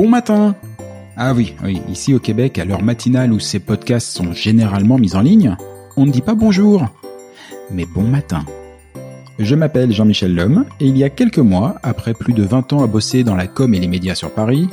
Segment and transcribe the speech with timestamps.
[0.00, 0.54] Bon matin
[1.16, 5.14] Ah oui, oui, ici au Québec, à l'heure matinale où ces podcasts sont généralement mis
[5.14, 5.56] en ligne,
[5.96, 6.86] on ne dit pas bonjour,
[7.70, 8.44] mais bon matin.
[9.40, 12.84] Je m'appelle Jean-Michel Lhomme et il y a quelques mois, après plus de 20 ans
[12.84, 14.68] à bosser dans la com et les médias sur Paris,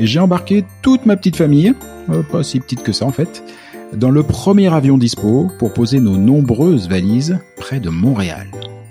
[0.00, 1.74] j'ai embarqué toute ma petite famille,
[2.10, 3.44] euh, pas si petite que ça en fait,
[3.92, 8.48] dans le premier avion dispo pour poser nos nombreuses valises près de Montréal.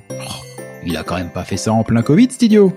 [0.10, 0.46] Oh,
[0.86, 2.72] il a quand même pas fait ça en plein Covid, cet idiot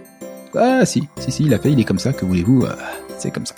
[0.56, 2.74] Ah si, si, si, il a fait, il est comme ça, que voulez-vous, euh,
[3.18, 3.54] c'est comme ça.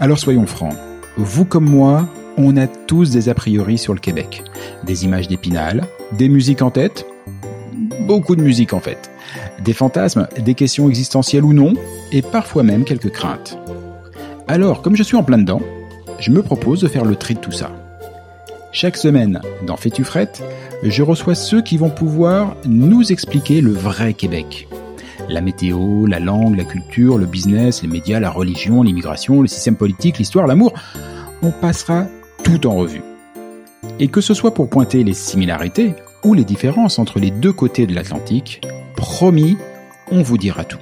[0.00, 0.74] Alors soyons francs,
[1.16, 4.44] vous comme moi, on a tous des a priori sur le Québec.
[4.82, 7.06] Des images d'épinal, des musiques en tête,
[8.00, 9.10] beaucoup de musique en fait.
[9.62, 11.74] Des fantasmes, des questions existentielles ou non,
[12.12, 13.58] et parfois même quelques craintes.
[14.46, 15.62] Alors, comme je suis en plein dedans,
[16.18, 17.70] je me propose de faire le tri de tout ça.
[18.72, 20.42] Chaque semaine, dans Fais-tu frette,
[20.82, 24.68] je reçois ceux qui vont pouvoir nous expliquer le vrai Québec.
[25.28, 29.76] La météo, la langue, la culture, le business, les médias, la religion, l'immigration, le système
[29.76, 30.74] politique, l'histoire, l'amour.
[31.42, 32.06] On passera
[32.42, 33.02] tout en revue.
[33.98, 35.94] Et que ce soit pour pointer les similarités
[36.32, 38.62] les différences entre les deux côtés de l'Atlantique,
[38.96, 39.58] promis,
[40.10, 40.78] on vous dira tout.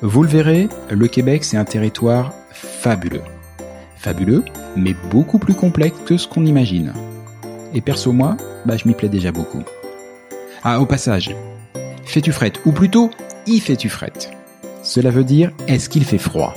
[0.00, 3.22] Vous le verrez, le Québec c'est un territoire fabuleux.
[3.96, 4.44] Fabuleux,
[4.76, 6.94] mais beaucoup plus complexe que ce qu'on imagine.
[7.74, 9.62] Et perso moi, bah je m'y plais déjà beaucoup.
[10.62, 11.36] Ah, au passage,
[12.04, 13.10] fais-tu frette, ou plutôt,
[13.46, 14.30] y fais-tu frette?
[14.82, 16.54] Cela veut dire, est-ce qu'il fait froid?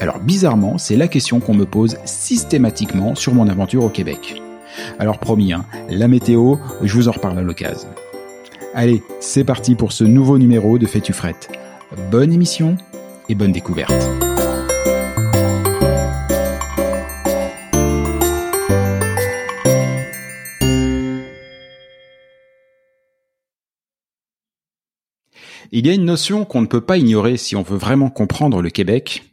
[0.00, 4.40] Alors bizarrement, c'est la question qu'on me pose systématiquement sur mon aventure au Québec.
[4.98, 7.88] Alors promis, hein, la météo, je vous en reparle à l'occasion.
[8.74, 11.50] Allez, c'est parti pour ce nouveau numéro de Fais-tu frette.
[12.10, 12.76] Bonne émission
[13.28, 13.92] et bonne découverte.
[25.76, 28.62] Il y a une notion qu'on ne peut pas ignorer si on veut vraiment comprendre
[28.62, 29.24] le Québec.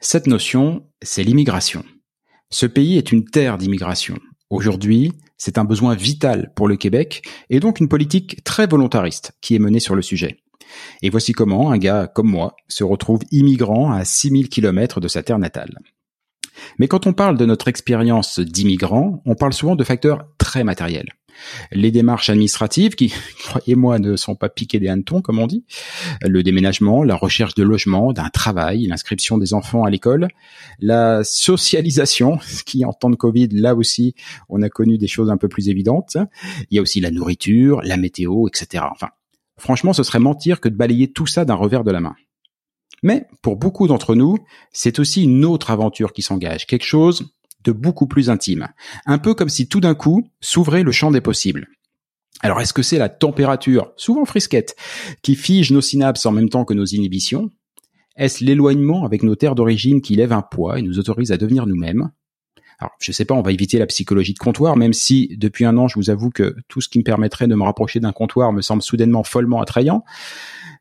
[0.00, 1.84] Cette notion, c'est l'immigration.
[2.50, 4.16] Ce pays est une terre d'immigration.
[4.50, 9.54] Aujourd'hui, c'est un besoin vital pour le Québec et donc une politique très volontariste qui
[9.54, 10.38] est menée sur le sujet.
[11.02, 15.22] Et voici comment un gars comme moi se retrouve immigrant à 6000 km de sa
[15.22, 15.78] terre natale.
[16.78, 21.12] Mais quand on parle de notre expérience d'immigrant, on parle souvent de facteurs très matériels.
[21.72, 23.12] Les démarches administratives qui,
[23.44, 25.64] croyez-moi, ne sont pas piquées des hannetons, comme on dit.
[26.22, 30.28] Le déménagement, la recherche de logement, d'un travail, l'inscription des enfants à l'école,
[30.80, 34.14] la socialisation, qui en temps de Covid, là aussi,
[34.48, 36.16] on a connu des choses un peu plus évidentes.
[36.70, 38.84] Il y a aussi la nourriture, la météo, etc.
[38.90, 39.08] Enfin,
[39.56, 42.14] franchement, ce serait mentir que de balayer tout ça d'un revers de la main.
[43.02, 44.38] Mais pour beaucoup d'entre nous,
[44.72, 47.30] c'est aussi une autre aventure qui s'engage, quelque chose
[47.64, 48.68] de beaucoup plus intime.
[49.06, 51.68] Un peu comme si tout d'un coup s'ouvrait le champ des possibles.
[52.40, 54.76] Alors est-ce que c'est la température, souvent frisquette,
[55.22, 57.50] qui fige nos synapses en même temps que nos inhibitions?
[58.16, 61.66] Est-ce l'éloignement avec nos terres d'origine qui lève un poids et nous autorise à devenir
[61.66, 62.10] nous-mêmes?
[62.80, 65.76] Alors, je sais pas, on va éviter la psychologie de comptoir, même si depuis un
[65.76, 68.52] an, je vous avoue que tout ce qui me permettrait de me rapprocher d'un comptoir
[68.52, 70.04] me semble soudainement follement attrayant.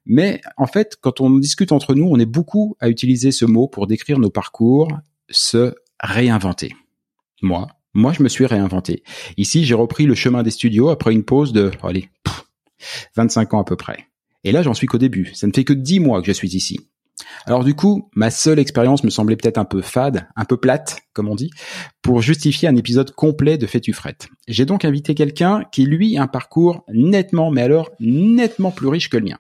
[0.06, 3.68] Mais en fait, quand on discute entre nous, on est beaucoup à utiliser ce mot
[3.68, 4.90] pour décrire nos parcours,
[5.30, 6.76] se réinventer.
[7.42, 9.04] Moi, moi, je me suis réinventé.
[9.38, 12.10] Ici, j'ai repris le chemin des studios après une pause de, allez,
[13.16, 14.08] 25 ans à peu près.
[14.44, 15.32] Et là, j'en suis qu'au début.
[15.34, 16.80] Ça ne fait que 10 mois que je suis ici.
[17.46, 21.00] Alors du coup, ma seule expérience me semblait peut-être un peu fade, un peu plate,
[21.14, 21.50] comme on dit,
[22.02, 24.28] pour justifier un épisode complet de Fétufrette.
[24.48, 29.10] J'ai donc invité quelqu'un qui, lui, a un parcours nettement, mais alors nettement plus riche
[29.10, 29.38] que le mien.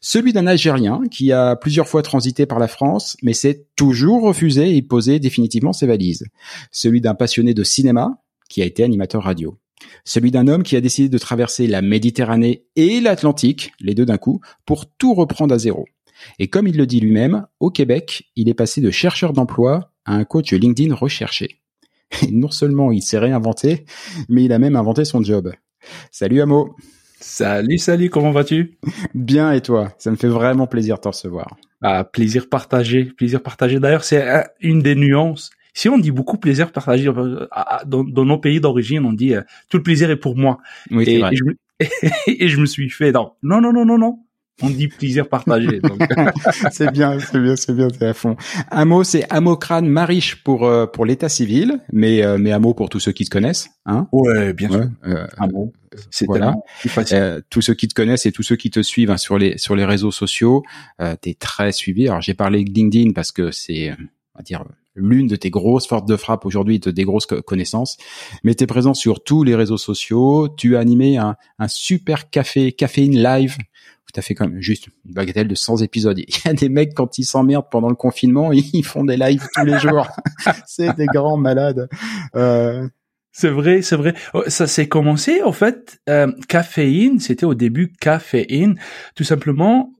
[0.00, 4.76] Celui d'un Algérien qui a plusieurs fois transité par la France, mais s'est toujours refusé
[4.76, 6.26] et posé définitivement ses valises.
[6.70, 8.18] Celui d'un passionné de cinéma
[8.48, 9.58] qui a été animateur radio.
[10.04, 14.18] Celui d'un homme qui a décidé de traverser la Méditerranée et l'Atlantique, les deux d'un
[14.18, 15.86] coup, pour tout reprendre à zéro.
[16.38, 20.14] Et comme il le dit lui-même, au Québec, il est passé de chercheur d'emploi à
[20.14, 21.60] un coach LinkedIn recherché.
[22.22, 23.84] Et non seulement il s'est réinventé,
[24.28, 25.52] mais il a même inventé son job.
[26.10, 26.76] Salut Amo
[27.20, 28.76] Salut, salut, comment vas-tu?
[29.14, 29.92] Bien et toi?
[29.98, 31.56] Ça me fait vraiment plaisir de te recevoir.
[31.82, 33.78] Ah, plaisir partagé, plaisir partagé.
[33.80, 35.50] D'ailleurs, c'est une des nuances.
[35.72, 37.46] Si on dit beaucoup plaisir partagé euh,
[37.86, 40.58] dans, nos pays d'origine, on dit euh, tout le plaisir est pour moi.
[40.90, 41.32] Oui, et, vrai.
[41.32, 42.10] Et, je,
[42.44, 44.18] et je me suis fait non, non, non, non, non, non
[44.62, 45.80] on dit plaisir partagé.
[46.70, 48.36] c'est bien, c'est bien, c'est bien, c'est à fond.
[48.70, 53.00] Amo, c'est Amocrane Mariche pour euh, pour l'état civil, mais euh, mais Amo pour tous
[53.00, 54.08] ceux qui te connaissent, hein?
[54.12, 54.88] Ouais, bien sûr.
[55.06, 55.72] Euh, Amo,
[56.10, 56.54] c'est voilà.
[57.12, 59.58] Euh, tous ceux qui te connaissent et tous ceux qui te suivent hein, sur les
[59.58, 60.62] sur les réseaux sociaux,
[61.00, 62.08] euh, t'es très suivi.
[62.08, 64.64] Alors j'ai parlé de LinkedIn parce que c'est on va dire
[64.96, 67.96] l'une de tes grosses forces de frappe aujourd'hui, de des grosses connaissances.
[68.44, 70.48] Mais tu es présent sur tous les réseaux sociaux.
[70.48, 73.56] Tu as animé un, un super café, caféine live
[74.14, 76.18] tu as fait quand même juste une bagatelle de 100 épisodes.
[76.18, 79.46] Il y a des mecs, quand ils s'emmerdent pendant le confinement, ils font des lives
[79.54, 80.06] tous les jours.
[80.66, 81.88] c'est des grands malades.
[82.36, 82.88] Euh...
[83.36, 84.14] C'est vrai, c'est vrai.
[84.32, 88.78] Oh, ça s'est commencé, en fait, euh, caféine, c'était au début caféine,
[89.16, 89.92] tout simplement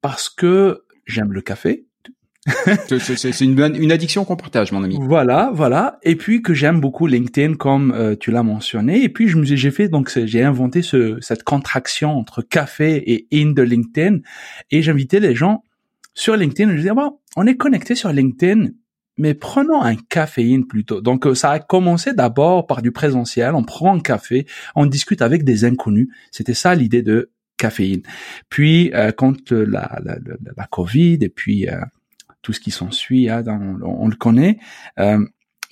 [0.00, 1.88] parce que j'aime le café,
[2.98, 4.96] c'est une, une addiction qu'on partage, mon ami.
[5.00, 5.98] Voilà, voilà.
[6.02, 9.02] Et puis que j'aime beaucoup LinkedIn, comme euh, tu l'as mentionné.
[9.02, 13.26] Et puis je me j'ai fait donc j'ai inventé ce, cette contraction entre café et
[13.32, 14.18] in de LinkedIn.
[14.70, 15.62] Et j'invitais les gens
[16.14, 16.70] sur LinkedIn.
[16.72, 18.68] Je disais bon, on est connecté sur LinkedIn,
[19.18, 21.00] mais prenons un caféine plutôt.
[21.00, 23.54] Donc euh, ça a commencé d'abord par du présentiel.
[23.54, 26.08] On prend un café, on discute avec des inconnus.
[26.30, 28.02] C'était ça l'idée de caféine.
[28.48, 31.66] Puis euh, quand la, la, la, la, Covid et puis
[32.42, 33.44] tout ce qui s'ensuit, hein,
[33.82, 34.58] on, le connaît.
[34.98, 35.24] Euh,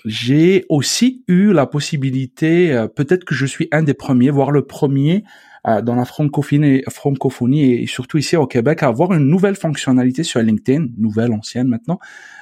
[0.04, 4.64] j'ai aussi eu la possibilité, euh, peut-être que je suis un des premiers, voire le
[4.66, 5.24] premier euh,
[5.66, 10.40] dans la francophonie, francophonie et surtout ici au Québec, à avoir une nouvelle fonctionnalité sur
[10.40, 11.98] LinkedIn, nouvelle, ancienne maintenant,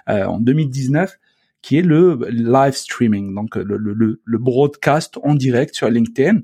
[0.06, 1.19] en 2019,
[1.62, 6.41] qui est le live streaming, donc le, le, le broadcast en direct sur LinkedIn.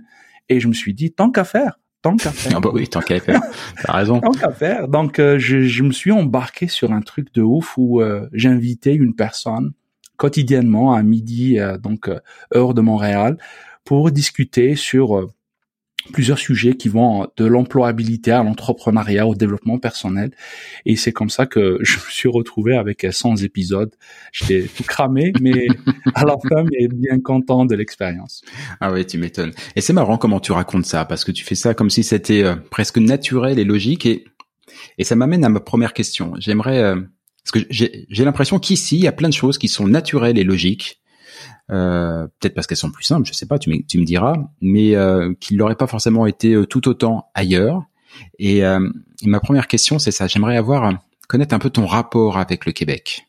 [0.48, 2.52] Et je me suis dit, tant qu'à faire, tant qu'à faire.
[2.56, 3.40] Ah bah oui, tant qu'à faire.
[3.84, 4.20] T'as raison.
[4.20, 4.88] tant qu'à faire.
[4.88, 8.94] Donc, euh, je, je, me suis embarqué sur un truc de ouf où euh, j'invitais
[8.94, 9.72] une personne
[10.16, 12.10] quotidiennement à midi, euh, donc
[12.54, 13.38] heure de Montréal,
[13.84, 15.28] pour discuter sur
[16.12, 20.30] plusieurs sujets qui vont de l'employabilité à l'entrepreneuriat, au développement personnel.
[20.86, 23.94] Et c'est comme ça que je me suis retrouvé avec 100 épisodes.
[24.32, 25.66] J'étais tout cramé, mais
[26.14, 28.42] à la fin, mais bien content de l'expérience.
[28.80, 29.52] Ah oui, tu m'étonnes.
[29.76, 32.42] Et c'est marrant comment tu racontes ça, parce que tu fais ça comme si c'était
[32.42, 34.06] euh, presque naturel et logique.
[34.06, 34.24] Et,
[34.98, 36.34] et ça m'amène à ma première question.
[36.38, 36.78] J'aimerais...
[36.78, 37.00] Euh,
[37.42, 40.44] parce que j'ai l'impression qu'ici, il y a plein de choses qui sont naturelles et
[40.44, 40.99] logiques,
[41.70, 44.96] euh, peut-être parce qu'elles sont plus simples, je sais pas, tu, tu me diras, mais
[44.96, 47.84] euh, qu'il n'aurait pas forcément été euh, tout autant ailleurs.
[48.38, 48.90] Et, euh,
[49.24, 50.26] ma première question, c'est ça.
[50.26, 50.92] J'aimerais avoir
[51.28, 53.28] connaître un peu ton rapport avec le Québec.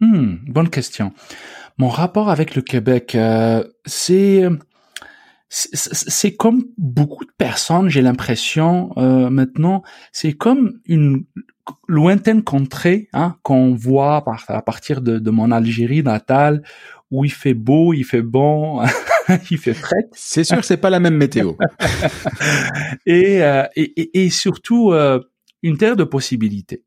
[0.00, 1.12] Hmm, bonne question.
[1.78, 4.44] Mon rapport avec le Québec, euh, c'est
[5.52, 11.24] c'est comme beaucoup de personnes, j'ai l'impression euh, maintenant, c'est comme une
[11.88, 16.62] lointaine contrée hein, qu'on voit à partir de, de mon Algérie natale,
[17.10, 18.82] où il fait beau, il fait bon,
[19.50, 20.08] il fait frais.
[20.12, 21.54] C'est sûr que c'est pas la même météo.
[23.06, 25.20] et, euh, et, et, surtout euh,
[25.62, 26.84] une terre de possibilités.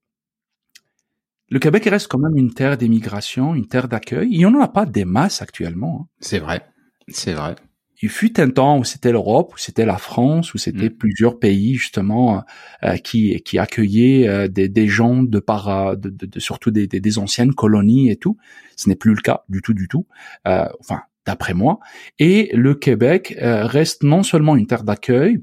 [1.50, 4.30] Le Québec reste quand même une terre d'émigration, une terre d'accueil.
[4.32, 6.01] Il n'y en a pas des masses actuellement.
[6.03, 6.08] Hein.
[6.20, 6.65] C'est vrai,
[7.10, 7.56] c'est vrai
[8.03, 10.98] il fut un temps où c'était l'Europe, où c'était la France, où c'était mm.
[10.98, 12.43] plusieurs pays justement
[12.83, 16.86] euh, qui qui accueillaient euh, des, des gens de par de, de, de surtout des,
[16.86, 18.38] des, des, anciennes colonies et tout.
[18.75, 20.05] Ce n'est plus le cas du tout du tout.
[20.48, 21.79] Euh, enfin, d'après moi.
[22.19, 25.39] Et le Québec euh, reste non seulement une terre d'accueil,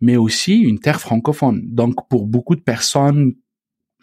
[0.00, 1.62] mais aussi une terre francophone.
[1.64, 3.34] Donc pour beaucoup de personnes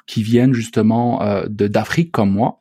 [0.08, 2.61] qui viennent justement euh, d'Afrique comme moi.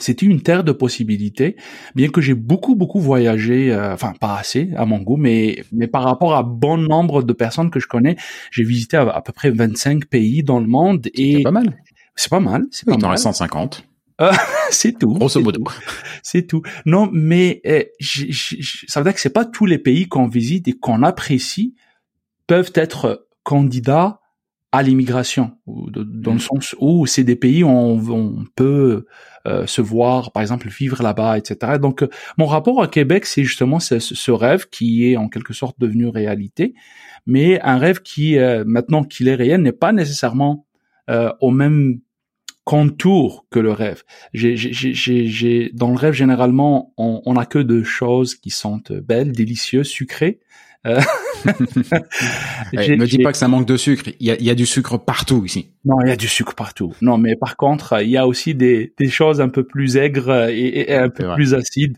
[0.00, 1.56] C'était une terre de possibilités,
[1.94, 5.86] bien que j'ai beaucoup beaucoup voyagé, euh, enfin pas assez à mon goût, mais mais
[5.86, 8.16] par rapport à bon nombre de personnes que je connais,
[8.50, 11.78] j'ai visité à, peu près 25 pays dans le monde et c'est pas mal.
[12.16, 13.10] C'est pas mal, c'est pas mal.
[13.12, 13.86] reste 150.
[14.70, 15.12] c'est tout.
[15.12, 15.62] Grosso modo.
[16.22, 16.62] C'est tout.
[16.86, 17.90] Non, mais eh,
[18.88, 21.74] ça veut dire que c'est pas tous les pays qu'on visite et qu'on apprécie
[22.46, 24.20] peuvent être candidats
[24.74, 26.40] à l'immigration, dans le mm.
[26.40, 29.06] sens où c'est des pays où on, peut
[29.46, 31.74] euh, se voir, par exemple, vivre là-bas, etc.
[31.80, 35.78] Donc, euh, mon rapport à Québec, c'est justement ce, rêve qui est en quelque sorte
[35.78, 36.74] devenu réalité,
[37.24, 40.66] mais un rêve qui, euh, maintenant qu'il est réel, n'est pas nécessairement
[41.40, 42.00] au même
[42.64, 44.02] contour que le rêve.
[44.32, 49.86] J'ai, dans le rêve, généralement, on, on a que de choses qui sentent belles, délicieuses,
[49.86, 50.40] sucrées.
[50.86, 51.00] Euh,
[52.72, 54.10] hey, me dis pas que ça manque de sucre.
[54.20, 55.70] Il y a, y a, du sucre partout ici.
[55.84, 56.94] Non, il y a du sucre partout.
[57.00, 60.48] Non, mais par contre, il y a aussi des, des choses un peu plus aigres
[60.48, 61.96] et, et un peu plus acides.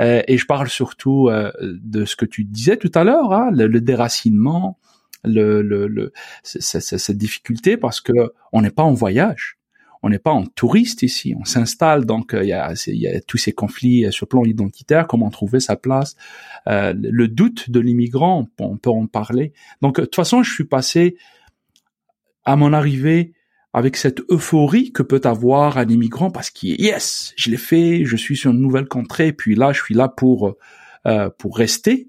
[0.00, 3.50] Euh, et je parle surtout euh, de ce que tu disais tout à l'heure, hein,
[3.52, 4.78] le, le, déracinement,
[5.24, 8.12] le, le, le cette difficulté parce que
[8.52, 9.57] on n'est pas en voyage
[10.02, 13.20] on n'est pas en touriste ici, on s'installe, donc euh, il y, a, y, a,
[13.20, 16.16] tous ces conflits euh, sur le plan identitaire, comment trouver sa place,
[16.68, 19.52] euh, le doute de l'immigrant, on peut en parler.
[19.82, 21.16] Donc de toute façon, je suis passé
[22.44, 23.32] à mon arrivée
[23.72, 28.04] avec cette euphorie que peut avoir un immigrant parce qu'il est yes, je l'ai fait,
[28.04, 30.56] je suis sur une nouvelle contrée, puis là je suis là pour
[31.38, 32.08] pour rester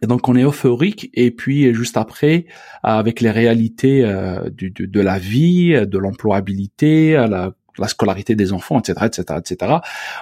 [0.00, 2.46] et donc on est euphorique et puis juste après,
[2.82, 8.78] avec les réalités euh, du, de, la vie, de l'employabilité, la, la scolarité des enfants,
[8.78, 9.74] etc., etc., etc.,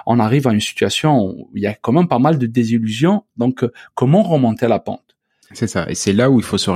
[0.05, 3.23] on arrive à une situation où il y a quand même pas mal de désillusions.
[3.37, 5.11] Donc comment remonter la pente?
[5.53, 6.71] C'est ça, et c'est là où il faut se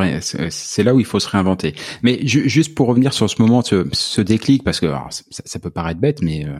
[0.49, 1.75] c'est là où il faut se réinventer.
[2.03, 5.69] Mais juste pour revenir sur ce moment, ce, ce déclic, parce que ça, ça, peut
[5.69, 6.57] paraître bête, mais euh,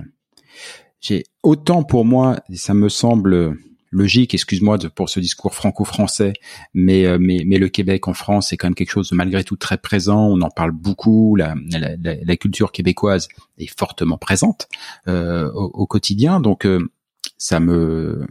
[1.01, 3.57] j'ai autant pour moi, ça me semble
[3.95, 6.33] logique, excuse-moi pour ce discours franco-français,
[6.73, 9.43] mais, euh, mais, mais le Québec en France, c'est quand même quelque chose de malgré
[9.43, 10.27] tout très présent.
[10.27, 11.35] On en parle beaucoup.
[11.35, 14.67] La, la, la, culture québécoise est fortement présente
[15.07, 16.39] euh, au, quotidien.
[16.39, 16.91] Donc, euh,
[17.37, 18.25] ça me,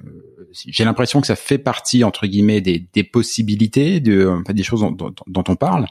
[0.52, 4.80] j'ai l'impression que ça fait partie entre guillemets des, des possibilités, de, enfin, des choses
[4.80, 5.86] dont, dont, on parle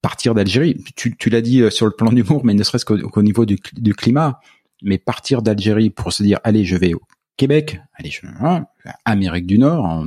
[0.00, 3.44] partir d'Algérie, tu, tu l'as dit sur le plan d'humour, mais ne serait-ce qu'au niveau
[3.44, 4.40] du, du, climat,
[4.80, 7.02] mais partir d'Algérie pour se dire, allez, je vais au
[7.38, 8.66] Québec, allez, hein,
[9.06, 10.04] Amérique du Nord,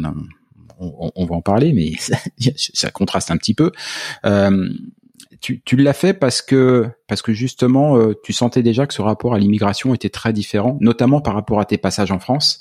[0.80, 1.94] on, va en parler, mais
[2.58, 3.72] ça, contraste un petit peu.
[4.26, 4.70] Euh,
[5.40, 9.34] tu, l'as fait parce que parce que justement, euh, tu sentais déjà que ce rapport
[9.34, 12.60] à l'immigration était très différent, notamment par rapport à tes passages en France?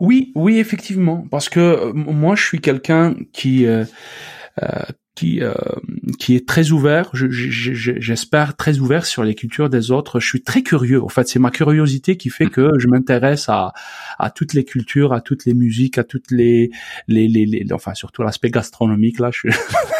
[0.00, 3.66] Oui, oui, effectivement, parce que euh, moi, je suis quelqu'un qui
[5.14, 5.54] qui euh,
[6.18, 10.18] qui est très ouvert, j'espère très ouvert sur les cultures des autres.
[10.18, 11.02] Je suis très curieux.
[11.02, 13.72] En fait, c'est ma curiosité qui fait que je m'intéresse à
[14.18, 16.70] à toutes les cultures, à toutes les musiques, à toutes les
[17.06, 19.30] les les, les enfin surtout l'aspect gastronomique là.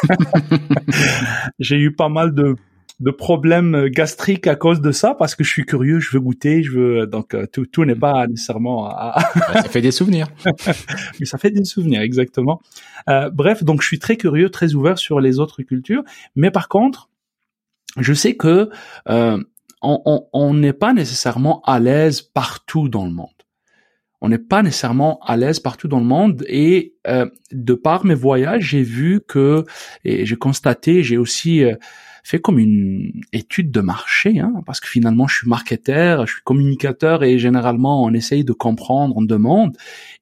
[1.61, 2.56] J'ai eu pas mal de
[3.00, 6.62] de problèmes gastriques à cause de ça parce que je suis curieux, je veux goûter,
[6.62, 8.90] je veux donc euh, tout tout n'est pas nécessairement
[9.52, 10.28] ça fait des souvenirs.
[11.20, 12.60] Mais ça fait des souvenirs exactement.
[13.08, 16.02] Euh, bref, donc je suis très curieux, très ouvert sur les autres cultures,
[16.36, 17.10] mais par contre,
[17.98, 18.70] je sais que
[19.08, 19.42] euh,
[19.82, 23.28] on n'est pas nécessairement à l'aise partout dans le monde.
[24.24, 28.14] On n'est pas nécessairement à l'aise partout dans le monde et euh, de par mes
[28.14, 29.66] voyages, j'ai vu que
[30.02, 31.74] et j'ai constaté, j'ai aussi euh,
[32.24, 36.42] fait comme une étude de marché, hein, parce que finalement je suis marketeur, je suis
[36.42, 39.76] communicateur et généralement on essaye de comprendre, on demande.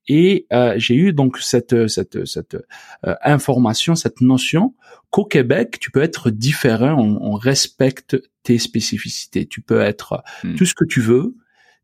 [0.08, 2.56] Et euh, j'ai eu donc cette cette cette
[3.06, 4.74] euh, information, cette notion
[5.10, 10.56] qu'au Québec tu peux être différent, on, respecte tes spécificités, tu peux être hmm.
[10.56, 11.36] tout ce que tu veux,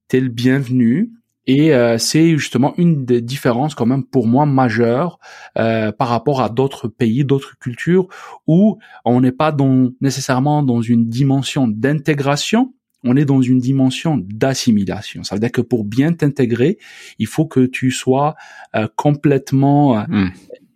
[0.09, 1.13] t'es le bienvenu.
[1.49, 5.19] Et euh, c'est justement une des différences quand même pour moi majeures
[5.57, 8.07] euh, par rapport à d'autres pays, d'autres cultures
[8.47, 14.23] où on n'est pas dans, nécessairement dans une dimension d'intégration, on est dans une dimension
[14.23, 15.23] d'assimilation.
[15.23, 16.77] Ça veut dire que pour bien t'intégrer,
[17.19, 18.35] il faut que tu sois
[18.77, 20.29] euh, complètement hmm.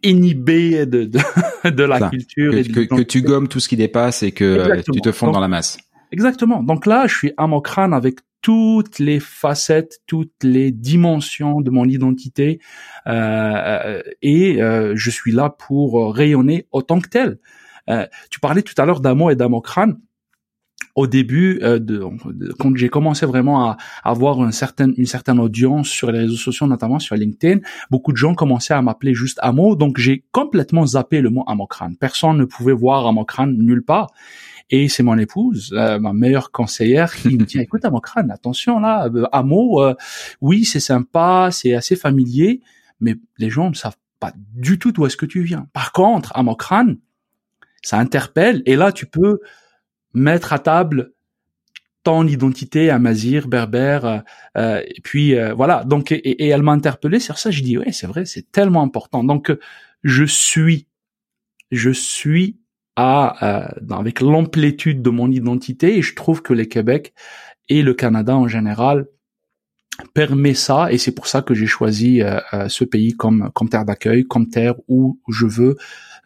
[0.03, 1.19] inhibé de, de,
[1.71, 2.51] de la culture.
[2.51, 5.33] Que, et que, que, tu gommes tout ce qui dépasse et que tu te fonds
[5.33, 5.77] dans la masse.
[6.13, 6.63] Exactement.
[6.63, 11.71] Donc là, je suis à mon crâne avec toutes les facettes, toutes les dimensions de
[11.71, 12.61] mon identité,
[13.07, 17.39] euh, euh, et euh, je suis là pour rayonner autant que tel.
[18.31, 19.99] tu parlais tout à l'heure d'amour et d'amour crâne.
[20.95, 22.07] Au début, de,
[22.59, 26.67] quand j'ai commencé vraiment à, avoir une certaine, une certaine audience sur les réseaux sociaux,
[26.67, 31.23] notamment sur LinkedIn, beaucoup de gens commençaient à m'appeler juste Amo, donc j'ai complètement zappé
[31.23, 31.97] le mot Amokrane.
[31.97, 34.09] Personne ne pouvait voir Amokrane nulle part.
[34.73, 39.07] Et c'est mon épouse, euh, ma meilleure conseillère, qui me dit "Écoute, Amokran, attention là,
[39.15, 39.95] euh, Amo, euh,
[40.41, 42.61] oui, c'est sympa, c'est assez familier,
[42.99, 45.69] mais les gens ne savent pas du tout d'où est-ce que tu viens.
[45.73, 46.95] Par contre, Amokran,
[47.83, 49.41] ça interpelle, et là, tu peux
[50.15, 51.13] mettre à table
[52.03, 54.19] ton identité amazir, berbère, euh,
[54.57, 55.85] euh, et puis euh, voilà.
[55.85, 57.51] Donc, et, et elle m'a interpellé sur ça.
[57.51, 59.23] Je dis ouais, c'est vrai, c'est tellement important.
[59.23, 59.53] Donc,
[60.03, 60.89] je suis,
[61.71, 62.59] je suis
[62.97, 67.15] à avec l'amplitude de mon identité, et je trouve que le Québec
[67.69, 69.07] et le Canada en général
[70.15, 72.21] permet ça, et c'est pour ça que j'ai choisi
[72.69, 75.77] ce pays comme comme terre d'accueil, comme terre où je veux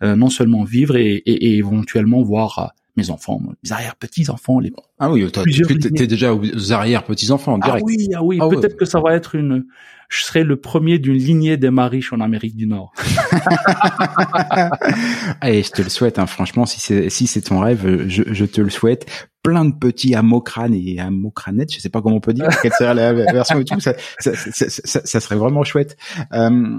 [0.02, 4.58] non seulement vivre et, et, et éventuellement voir mes enfants, mes arrière-petits-enfants.
[4.58, 4.72] Les...
[4.98, 7.84] Ah oui, t'es déjà aux arrière-petits-enfants, direct.
[7.86, 9.66] Ah oui, ah oui, ah peut-être que ça va être une...
[10.08, 12.92] Je serai le premier d'une lignée des riches en Amérique du Nord.
[15.40, 16.26] Allez, je te le souhaite, hein.
[16.26, 19.06] franchement, si c'est si c'est ton rêve, je, je, te le souhaite.
[19.42, 22.94] Plein de petits amocranes et amocranettes, je sais pas comment on peut dire, quelle serait
[22.94, 25.96] la version et tout, ça, ça, ça, ça, serait vraiment chouette.
[26.32, 26.78] Euh,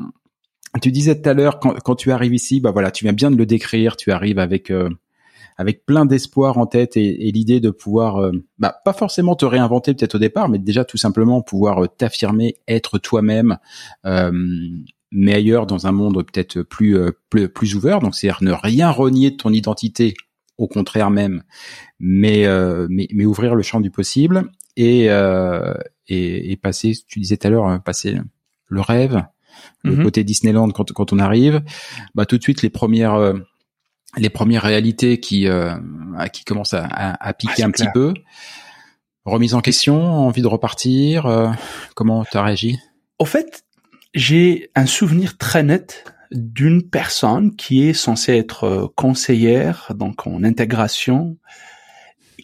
[0.82, 3.32] tu disais tout à l'heure, quand, quand tu arrives ici, bah voilà, tu viens bien
[3.32, 4.72] de le décrire, tu arrives avec...
[4.72, 4.90] Euh,
[5.58, 9.46] avec plein d'espoir en tête et, et l'idée de pouvoir, euh, bah, pas forcément te
[9.46, 13.58] réinventer peut-être au départ, mais déjà tout simplement pouvoir euh, t'affirmer, être toi-même,
[14.06, 14.32] euh,
[15.12, 16.98] mais ailleurs dans un monde peut-être plus,
[17.30, 18.00] plus, plus ouvert.
[18.00, 20.14] Donc c'est-à-dire ne rien renier de ton identité,
[20.58, 21.44] au contraire même,
[22.00, 22.46] mais
[22.90, 25.06] mais, mais, ouvrir le champ du possible et
[26.10, 28.18] et, et, passer, tu disais tout à l'heure, passer
[28.68, 29.24] le rêve,
[29.84, 30.04] le mm-hmm.
[30.04, 31.62] côté Disneyland quand, quand on arrive,
[32.16, 33.34] bah tout de suite les premières
[34.16, 35.76] les premières réalités qui euh,
[36.32, 38.14] qui commencent à, à, piquer ah, un petit peu.
[39.26, 41.26] Remise en question, envie de repartir.
[41.26, 41.50] Euh,
[41.96, 42.80] comment tu as réagi?
[43.20, 43.66] Au fait,
[44.14, 50.44] j'ai un souvenir très net d'une personne qui est censée être euh, conseillère, donc en
[50.44, 51.38] intégration,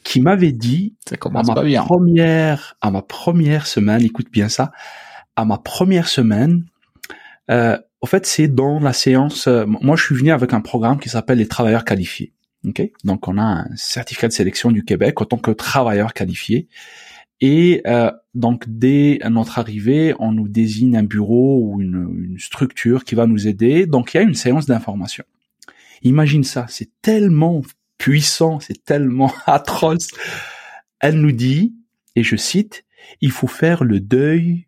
[0.04, 1.84] qui m'avait dit ça à ma bien.
[1.84, 4.72] première à ma première semaine, écoute bien ça,
[5.36, 6.66] à ma première semaine,
[7.50, 9.48] euh, au fait, c'est dans la séance.
[9.48, 12.34] Euh, moi, je suis venu avec un programme qui s'appelle les travailleurs qualifiés.
[13.06, 16.68] Donc, on a un certificat de sélection du Québec en tant que travailleur qualifié.
[17.40, 23.06] Et euh, donc, dès notre arrivée, on nous désigne un bureau ou une, une structure
[23.06, 23.86] qui va nous aider.
[23.86, 25.24] Donc, il y a une séance d'information.
[26.02, 27.62] Imagine ça, c'est tellement
[27.98, 30.10] puissant, c'est tellement atroce.
[31.00, 31.74] Elle nous dit,
[32.18, 32.84] et je cite,
[33.22, 34.68] il faut faire le deuil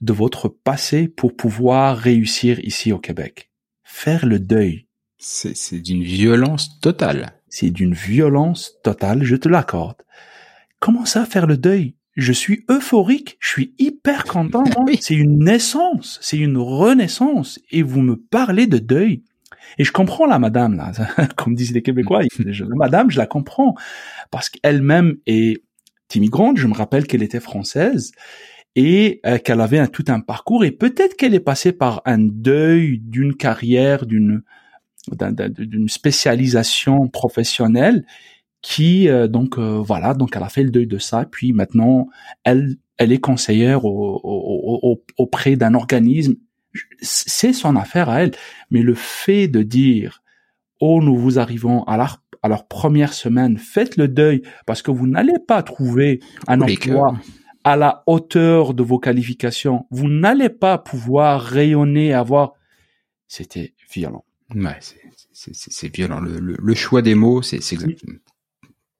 [0.00, 3.50] de votre passé pour pouvoir réussir ici au Québec.
[3.84, 4.86] Faire le deuil.
[5.18, 7.32] C'est d'une violence totale.
[7.48, 9.96] C'est d'une violence totale, je te l'accorde.
[10.80, 11.96] Comment ça, faire le deuil?
[12.14, 14.64] Je suis euphorique, je suis hyper content.
[15.00, 17.60] C'est une naissance, c'est une renaissance.
[17.70, 19.22] Et vous me parlez de deuil.
[19.78, 20.92] Et je comprends la madame, là,
[21.36, 22.22] comme disent les Québécois.
[22.38, 23.76] la madame, je la comprends.
[24.32, 25.62] Parce qu'elle-même est
[26.14, 28.12] immigrante, je me rappelle qu'elle était française
[28.76, 30.64] et euh, qu'elle avait un, tout un parcours.
[30.64, 34.42] Et peut-être qu'elle est passée par un deuil d'une carrière, d'une
[35.10, 38.04] d'une spécialisation professionnelle
[38.60, 41.24] qui euh, donc euh, voilà donc elle a fait le deuil de ça.
[41.24, 42.08] Puis maintenant
[42.44, 46.34] elle elle est conseillère au, auprès d'un organisme.
[47.00, 48.32] C'est son affaire à elle.
[48.70, 50.22] Mais le fait de dire
[50.80, 54.90] oh nous vous arrivons à leur à leur première semaine faites le deuil parce que
[54.90, 57.18] vous n'allez pas trouver un emploi
[57.64, 62.52] à la hauteur de vos qualifications, vous n'allez pas pouvoir rayonner, avoir.
[63.26, 64.24] C'était violent.
[64.54, 64.78] Ouais,
[65.32, 66.20] c'est violent.
[66.20, 68.18] Le, le, choix des mots, c'est exactement.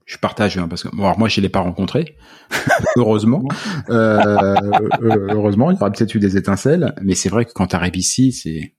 [0.05, 2.17] Je partage hein, parce que bon, alors moi je l'ai pas rencontré,
[2.97, 3.45] heureusement.
[3.91, 4.57] Euh,
[5.03, 7.77] euh, heureusement, il y aura peut-être eu des étincelles, mais c'est vrai que quand tu
[7.77, 8.75] arrives ici, c'est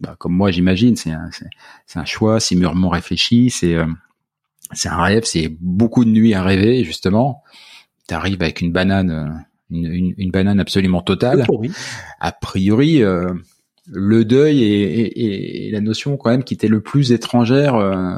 [0.00, 1.30] bah, comme moi j'imagine, c'est un,
[1.94, 3.86] un choix, c'est mûrement réfléchi, c'est euh,
[4.72, 7.42] c'est un rêve, c'est beaucoup de nuits à rêver justement
[8.06, 9.28] t'arrives avec une banane, euh,
[9.70, 11.46] une, une, banane absolument totale.
[12.20, 13.32] A priori, euh,
[13.86, 18.16] le deuil et, et, la notion quand même qui était le plus étrangère euh,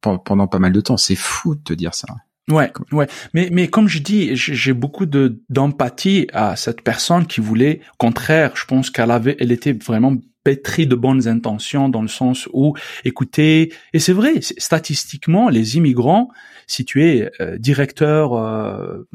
[0.00, 0.96] pendant pas mal de temps.
[0.96, 2.08] C'est fou de te dire ça.
[2.50, 3.06] Ouais, ouais.
[3.32, 7.96] Mais mais comme je dis, j'ai beaucoup de d'empathie à cette personne qui voulait, au
[7.98, 12.48] contraire, je pense qu'elle avait, elle était vraiment pétrie de bonnes intentions dans le sens
[12.52, 16.30] où, écoutez, et c'est vrai, statistiquement, les immigrants,
[16.70, 19.08] si tu es euh, directeur euh,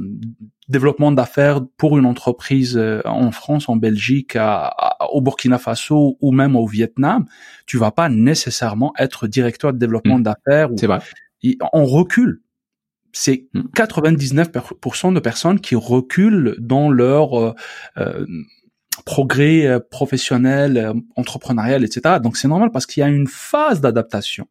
[0.67, 4.37] développement d'affaires pour une entreprise euh, en France, en Belgique,
[5.09, 7.25] au Burkina Faso ou même au Vietnam,
[7.65, 10.23] tu vas pas nécessairement être directeur de développement mmh.
[10.23, 10.69] d'affaires.
[10.77, 10.99] C'est vrai.
[11.71, 12.41] On recule
[13.13, 15.13] c'est 99% mmh.
[15.13, 17.55] de personnes qui reculent dans leur
[17.97, 18.25] euh,
[19.05, 22.17] progrès professionnel, entrepreneurial, etc.
[22.21, 24.47] Donc c'est normal parce qu'il y a une phase d'adaptation.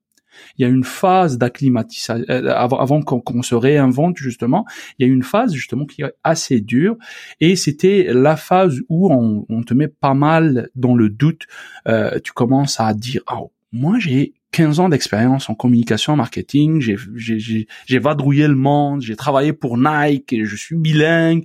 [0.58, 4.64] Il y a une phase d'acclimatisation euh, avant, qu'on se réinvente justement.
[4.98, 6.96] Il y a une phase justement qui est assez dure
[7.40, 11.44] et c'était la phase où on, te met pas mal dans le doute.
[11.88, 16.80] Euh, tu commences à dire oh, moi j'ai 15 ans d'expérience en communication, en marketing,
[17.16, 21.44] j'ai vadrouillé le monde, j'ai travaillé pour Nike, je suis bilingue.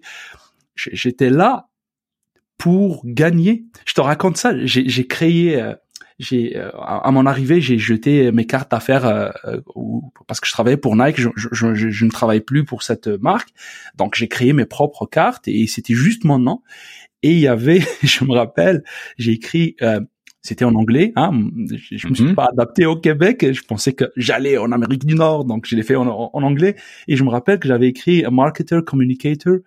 [0.75, 1.69] J'étais là
[2.59, 3.65] pour gagner.
[3.85, 4.53] Je te raconte ça.
[4.65, 5.73] J'ai créé, euh,
[6.19, 9.29] j'ai euh, à mon arrivée, j'ai jeté mes cartes d'affaires euh,
[10.27, 11.19] parce que je travaillais pour Nike.
[11.19, 13.49] Je, je, je, ne travaille plus pour cette marque,
[13.95, 16.61] donc j'ai créé mes propres cartes et c'était juste mon nom.
[17.23, 18.83] Et il y avait, je me rappelle,
[19.17, 19.75] j'ai écrit
[20.41, 21.11] c'était en anglais.
[21.15, 21.31] Hein.
[21.91, 22.35] Je, me suis mhm.
[22.35, 23.45] pas adapté au Québec.
[23.51, 26.75] Je pensais que j'allais en Amérique du Nord, donc je l'ai fait en, en, anglais.
[27.07, 29.57] Et je me rappelle que j'avais écrit marketer, communicator,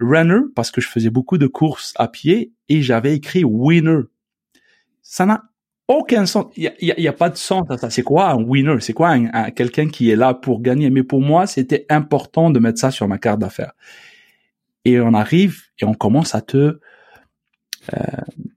[0.00, 4.02] runner parce que je faisais beaucoup de courses à pied et j'avais écrit winner.
[5.02, 5.44] Ça n'a
[5.88, 6.46] aucun sens.
[6.56, 7.90] Il y a, y a, pas de sens à ça.
[7.90, 8.76] C'est quoi un winner?
[8.80, 10.90] C'est quoi un, quelqu'un qui est là pour gagner?
[10.90, 13.72] Mais pour moi, c'était important de mettre ça sur ma carte d'affaires.
[14.84, 16.80] Et on arrive et on commence à te
[17.94, 17.98] euh,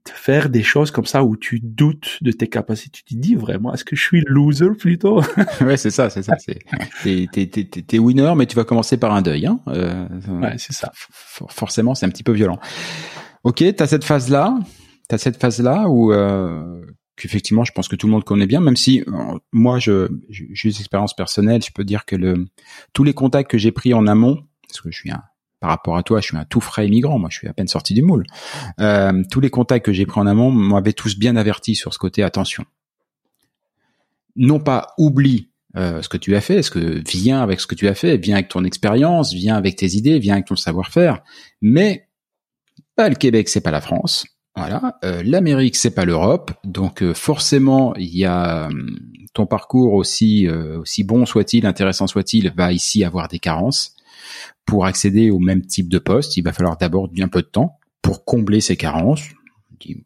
[0.08, 3.00] faire des choses comme ça où tu doutes de tes capacités.
[3.04, 5.20] Tu te dis vraiment, est-ce que je suis loser plutôt?
[5.60, 6.34] Ouais, c'est ça, c'est ça.
[6.38, 6.58] C'est
[7.32, 9.46] t'es, t'es, t'es, winner, mais tu vas commencer par un deuil.
[9.46, 10.06] Hein euh,
[10.40, 10.92] ouais, c'est ça.
[10.94, 12.58] Forcément, c'est un petit peu violent.
[13.42, 14.58] Ok, t'as cette phase là,
[15.08, 16.82] t'as cette phase là où euh,
[17.16, 20.70] qu'effectivement, je pense que tout le monde connaît bien, même si euh, moi, je j'ai
[20.70, 22.16] des expériences personnelles, je peux dire que
[22.92, 25.22] tous les contacts que j'ai pris en amont, parce que je suis un
[25.60, 27.68] par rapport à toi, je suis un tout frais immigrant, moi je suis à peine
[27.68, 28.24] sorti du moule.
[28.80, 31.98] Euh, tous les contacts que j'ai pris en amont m'avaient tous bien averti sur ce
[31.98, 32.64] côté attention.
[34.36, 37.74] Non pas oublie euh, ce que tu as fait, ce que viens avec ce que
[37.74, 41.22] tu as fait, viens avec ton expérience, viens avec tes idées, viens avec ton savoir-faire,
[41.62, 42.08] mais
[42.94, 44.26] pas le Québec, c'est pas la France.
[44.56, 48.98] Voilà, euh, l'Amérique c'est pas l'Europe, donc euh, forcément il y a hum,
[49.34, 53.96] ton parcours aussi aussi bon soit-il, intéressant soit-il, va ici avoir des carences
[54.66, 57.78] pour accéder au même type de poste, il va falloir d'abord bien peu de temps
[58.02, 59.22] pour combler ces carences.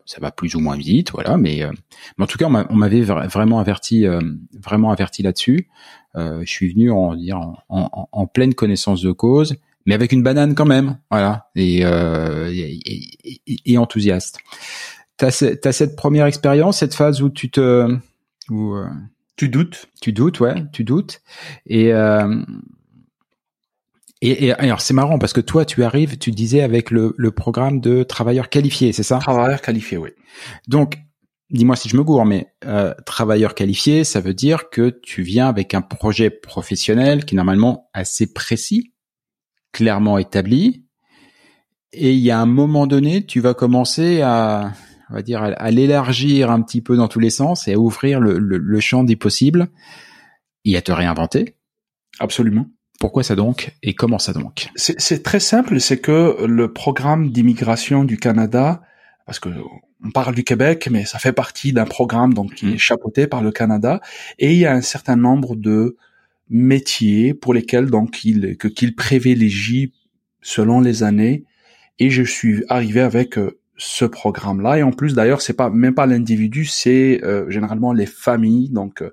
[0.04, 1.36] Ça va plus ou moins vite, voilà.
[1.36, 1.70] Mais, euh,
[2.18, 4.20] en tout cas, on m'avait vraiment averti, euh,
[4.52, 5.68] vraiment averti là-dessus.
[6.16, 9.56] Euh, je suis venu en, dire, en, pleine connaissance de cause,
[9.86, 11.82] mais avec une banane quand même, voilà, et,
[13.66, 14.38] et, enthousiaste.
[15.16, 15.28] T'as
[15.64, 17.96] as cette première expérience, cette phase où tu te,
[18.50, 18.76] où,
[19.36, 21.22] tu doutes, tu doutes, ouais, tu doutes,
[21.66, 21.92] et
[24.22, 27.80] et, alors c'est marrant parce que toi tu arrives, tu disais avec le, le programme
[27.80, 29.18] de travailleurs qualifiés, c'est ça?
[29.18, 30.10] Travailleurs qualifiés, oui.
[30.68, 30.98] Donc
[31.50, 35.48] dis-moi si je me gourre, mais euh, travailleur qualifié, ça veut dire que tu viens
[35.48, 38.92] avec un projet professionnel qui est normalement assez précis,
[39.72, 40.84] clairement établi,
[41.92, 44.72] et il y a un moment donné, tu vas commencer à,
[45.10, 48.20] on va dire, à, l'élargir un petit peu dans tous les sens et à ouvrir
[48.20, 49.68] le, le, le champ des possibles
[50.64, 51.56] et à te réinventer.
[52.20, 52.66] Absolument.
[53.00, 54.68] Pourquoi ça donc et comment ça donc?
[54.76, 58.82] C'est très simple, c'est que le programme d'immigration du Canada,
[59.24, 59.48] parce que
[60.04, 62.74] on parle du Québec, mais ça fait partie d'un programme donc qui mmh.
[62.74, 64.00] est chapeauté par le Canada,
[64.38, 65.96] et il y a un certain nombre de
[66.50, 69.92] métiers pour lesquels donc il que qu'il privilégie
[70.42, 71.44] selon les années.
[71.98, 74.78] Et je suis arrivé avec euh, ce programme-là.
[74.78, 78.68] Et en plus, d'ailleurs, c'est pas même pas l'individu, c'est euh, généralement les familles.
[78.70, 79.12] Donc, euh,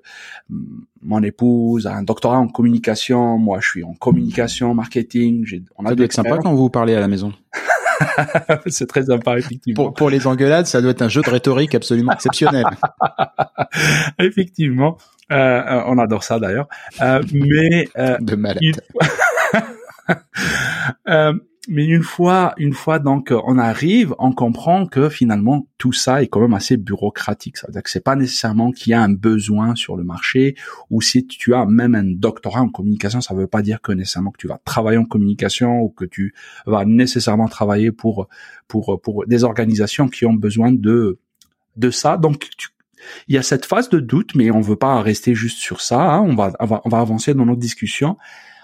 [1.02, 5.46] mon épouse a un doctorat en communication, moi, je suis en communication, marketing.
[5.76, 7.32] On a ça doit être sympa quand vous parlez à la maison.
[8.66, 9.84] c'est très sympa, effectivement.
[9.84, 12.64] Pour, pour, les engueulades, ça doit être un jeu de rhétorique absolument exceptionnel.
[14.18, 14.98] effectivement,
[15.32, 16.68] euh, on adore ça d'ailleurs.
[17.32, 17.88] mais
[18.20, 18.80] de malade.
[21.68, 26.26] mais une fois, une fois donc on arrive, on comprend que finalement tout ça est
[26.26, 27.58] quand même assez bureaucratique.
[27.58, 30.56] Ça veut dire que c'est pas nécessairement qu'il y a un besoin sur le marché
[30.88, 34.30] ou si tu as même un doctorat en communication, ça veut pas dire que nécessairement
[34.30, 36.34] que tu vas travailler en communication ou que tu
[36.66, 38.28] vas nécessairement travailler pour
[38.66, 41.18] pour pour des organisations qui ont besoin de
[41.76, 42.16] de ça.
[42.16, 42.48] Donc
[43.28, 46.14] il y a cette phase de doute, mais on veut pas rester juste sur ça.
[46.14, 46.20] Hein.
[46.22, 48.16] On va on va avancer dans notre discussion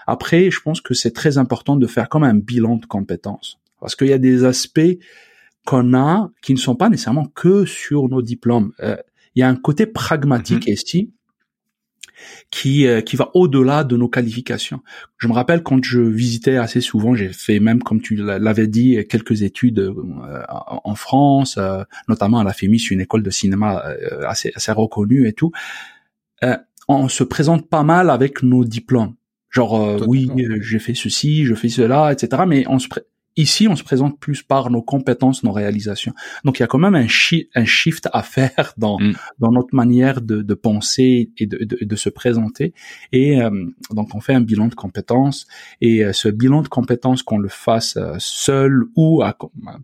[0.07, 3.59] après, je pense que c'est très important de faire comme un bilan de compétences.
[3.79, 4.97] Parce qu'il y a des aspects
[5.65, 8.71] qu'on a qui ne sont pas nécessairement que sur nos diplômes.
[8.79, 8.95] Euh,
[9.35, 11.11] il y a un côté pragmatique ici
[12.49, 14.81] qui euh, qui va au-delà de nos qualifications.
[15.17, 19.05] Je me rappelle quand je visitais assez souvent, j'ai fait même comme tu l'avais dit
[19.09, 21.59] quelques études euh, en France,
[22.07, 23.83] notamment à la FEMIS, une école de cinéma
[24.25, 25.51] assez assez reconnue et tout.
[26.87, 29.15] on se présente pas mal avec nos diplômes.
[29.55, 32.43] Genre, euh, oui, euh, j'ai fait ceci, je fais cela, etc.
[32.45, 32.87] Mais on se
[33.37, 36.13] Ici, on se présente plus par nos compétences, nos réalisations.
[36.45, 37.07] Donc, il y a quand même un,
[37.55, 39.13] un shift à faire dans mm.
[39.39, 42.73] dans notre manière de, de penser et de, de, de, se présenter.
[43.11, 43.49] Et euh,
[43.91, 45.47] donc, on fait un bilan de compétences.
[45.81, 49.21] Et euh, ce bilan de compétences, qu'on le fasse euh, seul ou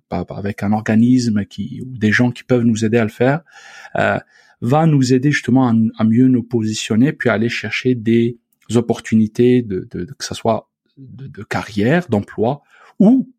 [0.09, 3.41] avec un organisme qui ou des gens qui peuvent nous aider à le faire,
[4.61, 8.37] va nous aider justement à, à, mieux nous positionner, puis à aller chercher des
[8.77, 12.61] opportunités de, de, que ce soit de, de carrière, d'emploi
[12.99, 13.29] ou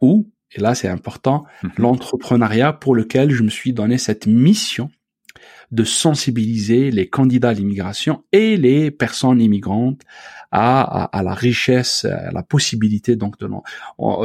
[0.00, 1.70] ou, et là c'est important, mhm.
[1.78, 4.90] l'entrepreneuriat pour lequel je me suis donné cette mission
[5.72, 10.02] de sensibiliser les candidats à l'immigration et les personnes immigrantes
[10.52, 13.48] à, à, la richesse, à la possibilité donc de,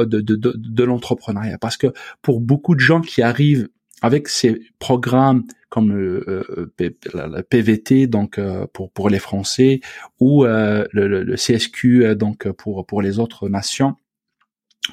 [0.04, 1.58] de, de, de l'entrepreneuriat.
[1.58, 3.68] Parce que pour beaucoup de gens qui arrivent
[4.02, 9.80] avec ces programmes comme le, euh, PVT donc euh, pour pour les Français
[10.20, 13.96] ou euh, le, le, CSQ donc pour pour les autres nations,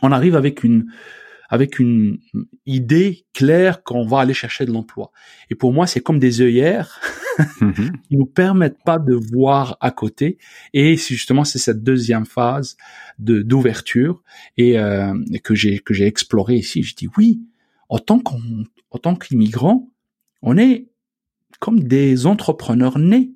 [0.02, 0.86] on arrive avec une
[1.50, 2.20] avec une
[2.66, 5.12] idée claire qu'on va aller chercher de l'emploi.
[5.50, 7.02] Et pour moi, c'est comme des œillères
[7.40, 7.92] mm-hmm.
[8.08, 10.38] qui nous permettent pas de voir à côté.
[10.74, 12.78] Et justement, c'est cette deuxième phase
[13.18, 14.24] de d'ouverture
[14.58, 16.84] et euh, que j'ai que j'ai exploré ici.
[16.84, 17.42] Je dis oui,
[17.90, 18.40] en tant qu'on
[18.92, 19.92] en tant qu'immigrant,
[20.42, 20.90] on est
[21.60, 23.32] comme des entrepreneurs nés.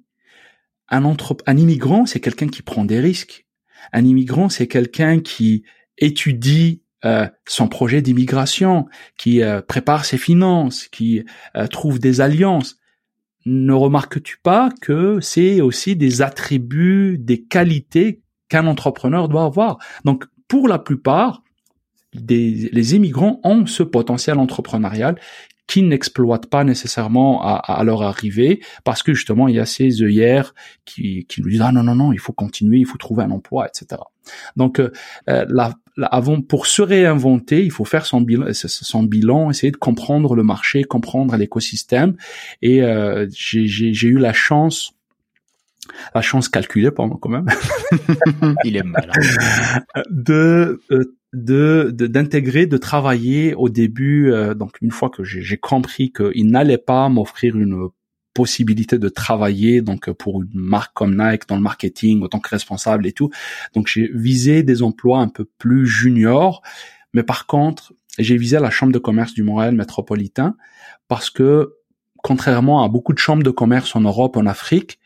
[0.89, 3.45] Un, entre, un immigrant, c'est quelqu'un qui prend des risques.
[3.91, 5.63] Un immigrant, c'est quelqu'un qui
[5.97, 8.87] étudie euh, son projet d'immigration,
[9.17, 11.23] qui euh, prépare ses finances, qui
[11.57, 12.77] euh, trouve des alliances.
[13.45, 19.79] Ne remarques-tu pas que c'est aussi des attributs, des qualités qu'un entrepreneur doit avoir?
[20.05, 21.43] Donc, pour la plupart,
[22.13, 25.19] des, les immigrants ont ce potentiel entrepreneurial
[25.65, 30.03] qui n'exploitent pas nécessairement à, à, leur arrivée parce que justement il y a ces
[30.03, 33.23] œillères qui, qui nous disent ah non non non il faut continuer il faut trouver
[33.23, 34.01] un emploi etc
[34.57, 34.89] donc euh,
[35.25, 40.35] la, avant pour se réinventer il faut faire son bilan son bilan essayer de comprendre
[40.35, 42.15] le marché comprendre l'écosystème.
[42.61, 44.93] Et euh, j'ai eu la chance
[46.15, 47.47] la chance calculée pendant quand même.
[48.63, 49.11] Il est malin.
[50.09, 54.31] De euh, de d'intégrer, de, travailler au début.
[54.31, 57.89] Euh, donc une fois que j'ai compris qu'il n'allait pas m'offrir une
[58.33, 62.49] possibilité de travailler donc pour une marque comme Nike dans le marketing en tant que
[62.49, 63.29] responsable et tout.
[63.73, 66.61] Donc j'ai visé des emplois un peu plus juniors,
[67.13, 70.55] mais par contre j'ai visé la chambre de commerce du Montréal métropolitain
[71.07, 71.73] parce que
[72.17, 74.99] contrairement à beaucoup de chambres de commerce en Europe, en Afrique,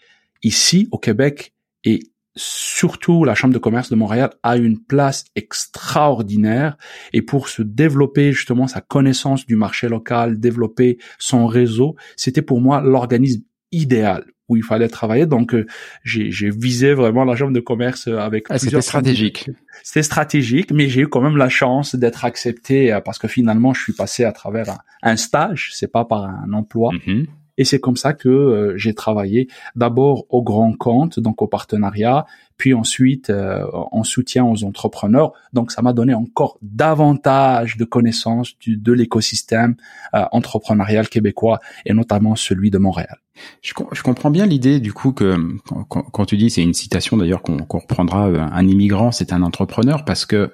[0.43, 1.99] ici au Québec et
[2.37, 6.77] surtout la Chambre de commerce de Montréal a une place extraordinaire
[7.13, 12.61] et pour se développer justement sa connaissance du marché local, développer son réseau, c'était pour
[12.61, 15.25] moi l'organisme idéal où il fallait travailler.
[15.25, 15.65] Donc, euh,
[16.03, 19.49] j'ai visé vraiment la chambre de commerce avec ah, C'était stratégique.
[19.83, 23.73] C'était stratégique, mais j'ai eu quand même la chance d'être accepté euh, parce que finalement,
[23.73, 26.91] je suis passé à travers un, stage, c'est pas par un emploi.
[26.93, 27.25] Mm-hmm.
[27.57, 32.25] Et c'est comme ça que euh, j'ai travaillé d'abord au grand compte, donc au partenariat,
[32.57, 35.33] puis ensuite euh, en soutien aux entrepreneurs.
[35.53, 39.75] Donc ça m'a donné encore davantage de connaissances du, de l'écosystème
[40.13, 43.17] euh, entrepreneurial québécois et notamment celui de Montréal.
[43.61, 45.37] Je, comprends bien l'idée du coup que
[45.89, 50.25] quand, tu dis, c'est une citation d'ailleurs qu'on reprendra, un immigrant c'est un entrepreneur parce
[50.25, 50.51] que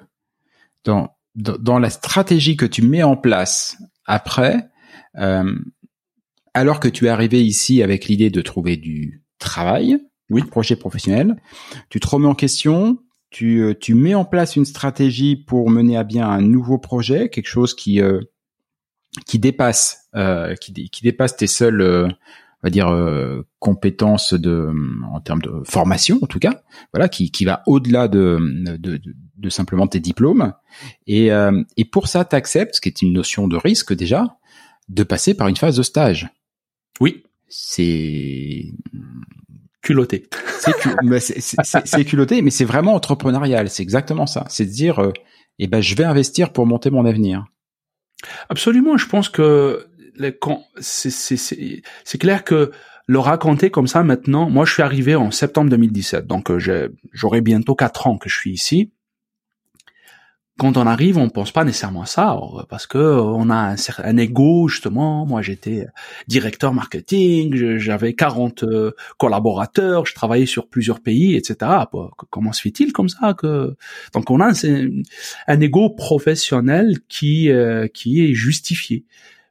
[0.84, 4.68] dans, dans, la stratégie que tu mets en place après,
[5.18, 5.54] euh,
[6.54, 9.98] alors que tu es arrivé ici avec l'idée de trouver du travail,
[10.30, 11.36] oui, projet professionnel,
[11.90, 12.98] tu te remets en question,
[13.30, 17.28] tu, euh, tu mets en place une stratégie pour mener à bien un nouveau projet,
[17.28, 18.20] quelque chose qui euh,
[19.26, 22.88] qui dépasse euh, qui, qui dépasse tes seules on va dire
[23.58, 24.72] compétences de
[25.12, 26.62] en termes de formation en tout cas
[26.94, 28.38] voilà qui, qui va au-delà de,
[28.78, 29.00] de,
[29.36, 30.54] de, simplement tes diplômes.
[31.06, 31.28] Et,
[31.76, 34.38] et pour ça tu acceptes ce qui est une notion de risque déjà
[34.88, 36.28] de passer par une phase de stage
[37.00, 37.22] oui.
[37.48, 38.64] C'est
[39.82, 40.26] culotté.
[41.84, 43.68] C'est culotté, mais c'est vraiment entrepreneurial.
[43.68, 44.44] C'est exactement ça.
[44.48, 45.12] C'est de dire, euh,
[45.58, 47.44] eh ben, je vais investir pour monter mon avenir.
[48.48, 48.96] Absolument.
[48.96, 49.86] Je pense que
[50.80, 52.72] c'est clair que
[53.06, 57.42] le raconter comme ça maintenant, moi je suis arrivé en septembre 2017, donc euh, j'aurai
[57.42, 58.92] bientôt quatre ans que je suis ici
[60.56, 62.38] quand on arrive, on pense pas nécessairement à ça,
[62.68, 65.26] parce que on a un, ego justement.
[65.26, 65.86] Moi, j'étais
[66.28, 71.72] directeur marketing, j'avais 40 euh, collaborateurs, je travaillais sur plusieurs pays, etc.
[72.30, 73.74] Comment se fait-il comme ça que
[74.12, 74.88] donc on a un,
[75.48, 79.04] un ego professionnel qui euh, qui est justifié.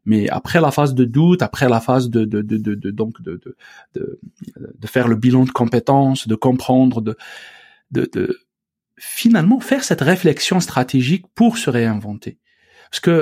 [0.05, 3.41] Mais après la phase de doute, après la phase de, de, de, de, donc de,
[3.43, 3.55] de,
[3.95, 4.19] de,
[4.57, 7.15] de faire le bilan de compétences, de comprendre, de,
[7.91, 8.37] de, de
[8.99, 12.37] finalement faire cette réflexion stratégique pour se réinventer.
[12.91, 13.21] Parce que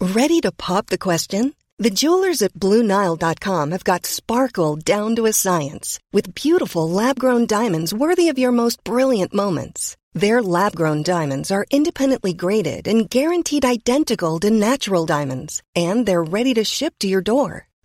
[0.00, 1.54] Ready to pop the question?
[1.78, 7.92] The jewelers at BlueNile.com have got sparkle down to a science with beautiful lab-grown diamonds
[7.92, 9.96] worthy of your most brilliant moments.
[10.14, 16.54] Their lab-grown diamonds are independently graded and guaranteed identical to natural diamonds, and they're ready
[16.54, 17.65] to ship to your door.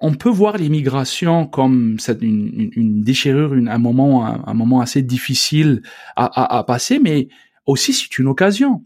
[0.00, 5.82] On peut voir l'immigration comme une, déchirure, un moment, un, moment assez difficile
[6.16, 7.28] à, passer, mais
[7.66, 8.84] aussi c'est une occasion.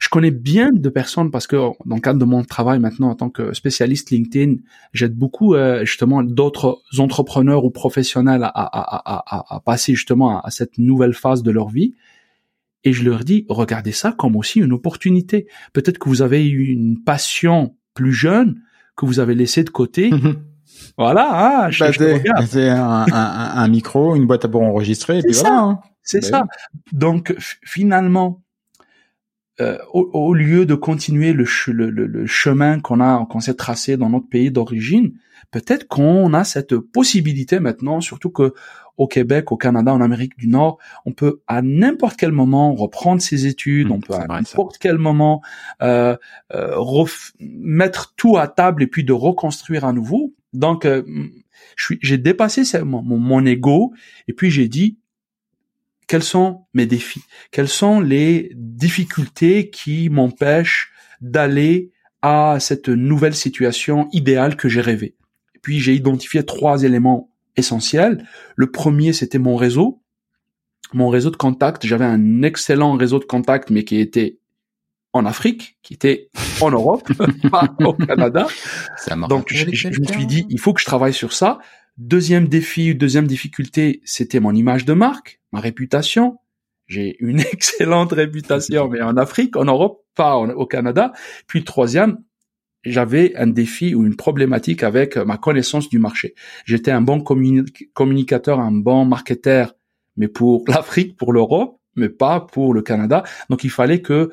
[0.00, 3.14] Je connais bien de personnes parce que dans le cadre de mon travail maintenant en
[3.14, 4.56] tant que spécialiste LinkedIn,
[4.92, 10.78] j'aide beaucoup euh, justement d'autres entrepreneurs ou professionnels à, à, à, passer justement à, cette
[10.78, 11.94] nouvelle phase de leur vie.
[12.82, 15.46] Et je leur dis, regardez ça comme aussi une opportunité.
[15.72, 18.60] Peut-être que vous avez eu une passion plus jeune
[18.96, 20.10] que vous avez laissé de côté.
[20.98, 25.18] voilà, hein, je, bah, je c'est un, un, un, micro, une boîte à pour enregistrer,
[25.18, 25.62] et puis ça, voilà.
[25.62, 25.80] Hein.
[26.02, 26.44] C'est bah, ça.
[26.92, 28.42] Donc finalement,
[29.60, 33.40] euh, au, au, lieu de continuer le, ch le, le, le chemin qu'on a qu'on
[33.40, 35.12] s'est tracé dans notre pays d'origine,
[35.50, 38.54] peut-être qu'on a cette possibilité maintenant, surtout que
[38.96, 43.20] au Québec, au Canada, en Amérique du Nord, on peut à n'importe quel moment reprendre
[43.20, 45.42] ses études, mmh, on peut à n'importe quel moment
[45.82, 46.16] euh,
[46.54, 47.04] euh,
[47.40, 50.34] mettre tout à table et puis de reconstruire à nouveau.
[50.52, 51.02] Donc, euh,
[51.76, 53.92] j'ai dépassé mon, mon, mon ego
[54.28, 54.98] et puis j'ai dit
[56.06, 61.90] quels sont mes défis, quelles sont les difficultés qui m'empêchent d'aller
[62.22, 65.14] à cette nouvelle situation idéale que j'ai rêvé.
[65.54, 68.26] Et puis j'ai identifié trois éléments essentiels.
[68.56, 70.02] Le premier, c'était mon réseau,
[70.92, 71.86] mon réseau de contacts.
[71.86, 74.38] J'avais un excellent réseau de contacts, mais qui était
[75.12, 76.28] en Afrique, qui était
[76.60, 77.10] en Europe,
[77.50, 78.46] pas au Canada.
[79.28, 81.58] Donc je, je me suis dit, il faut que je travaille sur ça.
[81.96, 86.38] Deuxième défi, deuxième difficulté, c'était mon image de marque, ma réputation.
[86.86, 91.12] J'ai une excellente réputation, mais en Afrique, en Europe, pas au Canada.
[91.46, 92.18] Puis troisième,
[92.86, 96.34] j'avais un défi ou une problématique avec ma connaissance du marché.
[96.64, 99.74] J'étais un bon communicateur, un bon marketeur,
[100.16, 103.24] mais pour l'Afrique, pour l'Europe, mais pas pour le Canada.
[103.50, 104.30] Donc il fallait que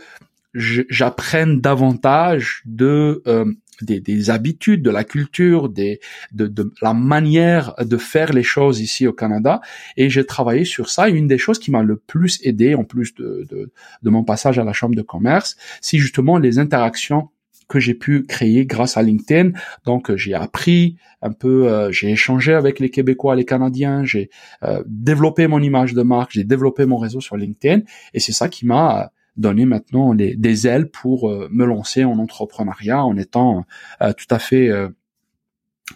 [0.53, 5.99] j'apprenne davantage de euh, des, des, habitudes, de la culture, des,
[6.31, 9.61] de, de, la manière de faire les choses ici au Canada.
[9.97, 11.09] Et j'ai travaillé sur ça.
[11.09, 13.71] Une des choses qui m'a le plus aidé, en plus de, de,
[14.03, 17.29] de mon passage à la Chambre de commerce, c'est justement les interactions
[17.73, 19.51] que j'ai pu créer grâce à LinkedIn.
[19.85, 24.29] Donc j'ai appris un peu, euh, j'ai échangé avec les Québécois, les Canadiens, j'ai
[24.63, 27.81] euh, développé mon image de marque, j'ai développé mon réseau sur LinkedIn,
[28.13, 33.03] et c'est ça qui m'a donner maintenant des ailes pour euh, me lancer en entrepreneuriat
[33.03, 33.65] en étant
[34.01, 34.89] euh, tout à fait euh,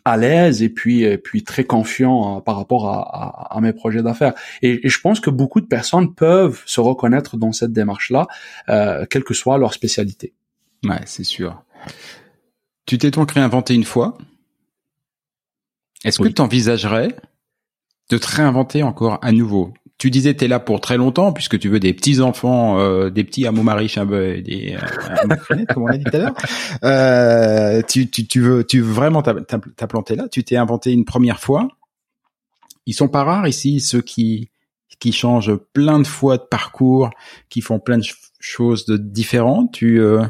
[0.06, 4.34] à l'aise et puis et puis très confiant par rapport à, à, mes projets d'affaires.
[4.62, 8.28] Et, et, je pense que beaucoup de personnes peuvent se reconnaître dans cette démarche là
[9.10, 10.34] quelle que soit leur spécialité.
[10.84, 11.63] Ouais c'est sûr
[12.86, 14.18] tu t'es donc réinventé une fois
[16.04, 17.16] est-ce que tu envisagerais
[18.10, 19.74] de te réinventer encore à nouveau?
[19.98, 23.24] Tu disais t'es là pour très longtemps puisque tu veux des petits enfants, euh, des
[23.24, 26.34] petits hameaux mariches, des euh, comme on a dit tout à l'heure.
[26.84, 30.28] Euh, tu, tu, tu, veux, tu veux vraiment t'implanter là.
[30.30, 31.68] Tu t'es inventé une première fois.
[32.86, 34.52] Ils sont pas rares ici ceux qui
[35.00, 37.10] qui changent plein de fois de parcours,
[37.50, 38.06] qui font plein de
[38.40, 39.74] choses de différentes.
[39.74, 40.24] Tu euh,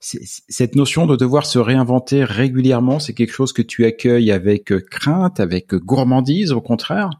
[0.00, 5.40] cette notion de devoir se réinventer régulièrement, c'est quelque chose que tu accueilles avec crainte,
[5.40, 7.10] avec gourmandise, au contraire?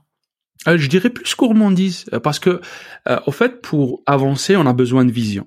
[0.69, 2.61] Euh, je dirais plus gourmandise, euh, parce que,
[3.09, 5.47] euh, au fait, pour avancer, on a besoin de vision.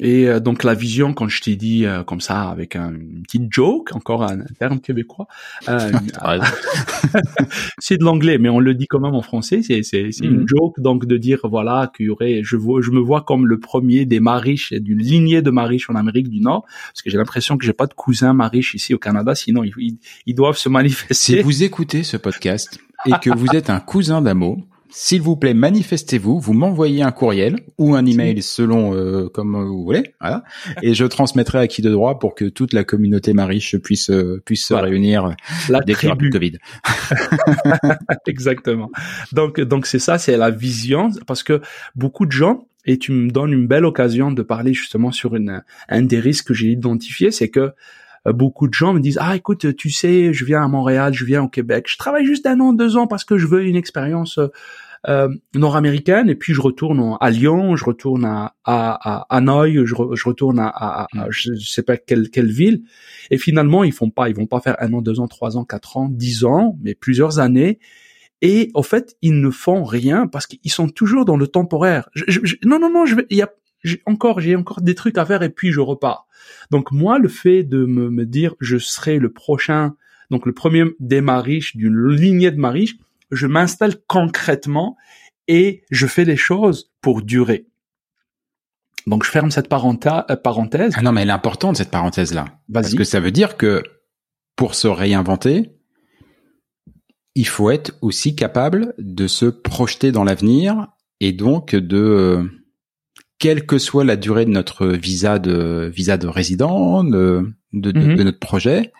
[0.00, 3.52] Et euh, donc la vision, quand je t'ai dit comme ça, avec un, une petite
[3.52, 5.26] joke, encore un, terme québécois,
[7.78, 9.62] c'est de l'anglais, mais on le dit quand même en français.
[9.62, 10.48] C'est c'est c'est une mhm.
[10.48, 13.58] joke, donc de dire voilà qu'il y aurait, je vois, je me vois comme le
[13.58, 17.56] premier des mariches d'une lignée de mariches en Amérique du Nord, parce que j'ai l'impression
[17.56, 20.68] que j'ai pas de cousins mariches ici au Canada, sinon ils, ils, ils doivent se
[20.78, 21.14] manifester.
[21.14, 24.58] Si vous écoutez ce podcast et que vous êtes un cousin d'Amo,
[24.90, 29.84] s'il vous plaît, manifestez-vous, vous m'envoyez un courriel ou un email selon euh, comme vous
[29.84, 30.44] voulez, voilà,
[30.82, 34.42] et je transmettrai à qui de droit pour que toute la communauté mariche puisse euh,
[34.44, 35.34] puisse se réunir
[35.68, 36.58] la dès qu'il plus de Covid.
[38.26, 38.90] Exactement.
[39.32, 41.60] Donc donc c'est ça, c'est la vision parce que
[41.94, 45.62] beaucoup de gens et tu me donnes une belle occasion de parler justement sur une
[45.88, 47.70] un des risques que j'ai identifié, c'est que euh,
[48.26, 51.42] beaucoup de gens me disent ah écoute tu sais je viens à Montréal je viens
[51.42, 51.86] au Québec.
[51.88, 54.38] Je travaille juste un an deux ans parce que je veux une expérience
[55.08, 56.28] euh, nord-américaine.
[56.28, 60.58] Et puis je retourne à Lyon je retourne à à, à Hanoï je, je retourne
[60.58, 61.30] à, à, à, mm.
[61.30, 62.82] je sais pas quelle quelle ville.
[63.30, 65.64] Et finalement ils font pas ils vont pas faire un an deux ans trois ans
[65.64, 67.78] quatre ans dix ans mais plusieurs années.
[68.42, 72.08] Et au fait ils ne font rien parce qu'ils sont toujours dans le temporaire.
[72.14, 73.50] Je, je, non non non je vais y a
[74.06, 76.26] encore j'ai encore des trucs à faire et puis je repars.
[76.70, 79.94] Donc moi le fait de me, me dire je serai le prochain
[80.30, 82.96] donc le premier des mariches d'une lignée de mariches,
[83.30, 84.96] je m'installe concrètement
[85.46, 87.66] et je fais les choses pour durer.
[89.06, 90.94] Donc je ferme cette euh, parenthèse.
[90.96, 92.44] Ah non mais elle est importante cette parenthèse là.
[92.72, 93.82] Parce que ça veut dire que
[94.54, 95.70] pour se réinventer,
[97.34, 100.88] il faut être aussi capable de se projeter dans l'avenir
[101.20, 102.50] et donc de
[103.38, 108.00] quelle que soit la durée de notre visa de visa de résident, de, de, de,
[108.00, 108.22] mhm.
[108.22, 108.92] notre projet,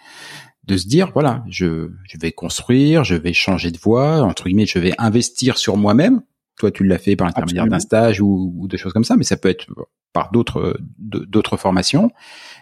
[0.65, 4.67] de se dire voilà, je, je vais construire, je vais changer de voie, entre guillemets,
[4.67, 6.23] je vais investir sur moi-même.
[6.59, 9.23] Toi, tu l'as fait par l'intermédiaire d'un stage ou, ou de choses comme ça, mais
[9.25, 9.67] ça peut être
[10.13, 12.11] par d'autres d'autres formations.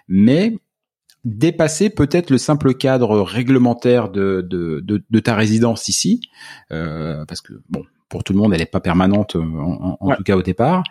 [0.08, 0.58] Mais
[1.24, 6.20] dépasser peut-être le simple cadre réglementaire de, de, de, de ta résidence ici,
[6.70, 10.22] euh, parce que bon, pour tout le monde, elle n'est pas permanente en, en tout
[10.22, 10.84] cas au départ.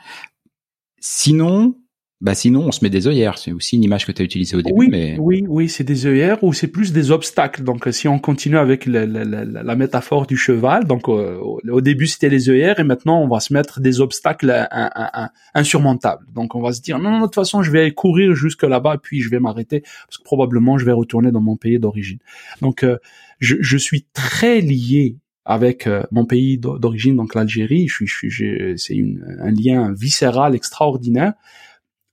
[1.08, 1.76] Sinon,
[2.20, 3.38] bah sinon on se met des œillères.
[3.38, 4.76] C'est aussi une image que tu as utilisée au début.
[4.76, 5.18] Oui, mais...
[5.20, 7.62] oui, oui, c'est des œillères ou c'est plus des obstacles.
[7.64, 11.82] Donc si on continue avec la, la, la, la métaphore du cheval, donc euh, au
[11.82, 14.68] début c'était les œillères et maintenant on va se mettre des obstacles
[15.54, 16.26] insurmontables.
[16.34, 18.98] Donc on va se dire non, non, de toute façon je vais courir jusque là-bas
[18.98, 22.18] puis je vais m'arrêter parce que probablement je vais retourner dans mon pays d'origine.
[22.64, 22.98] Donc euh,
[23.40, 27.88] je, je suis très lié avec euh, mon pays d'origine, donc l'Algérie.
[27.88, 28.98] Je suis, je c'est
[29.40, 31.34] un lien viscéral extraordinaire.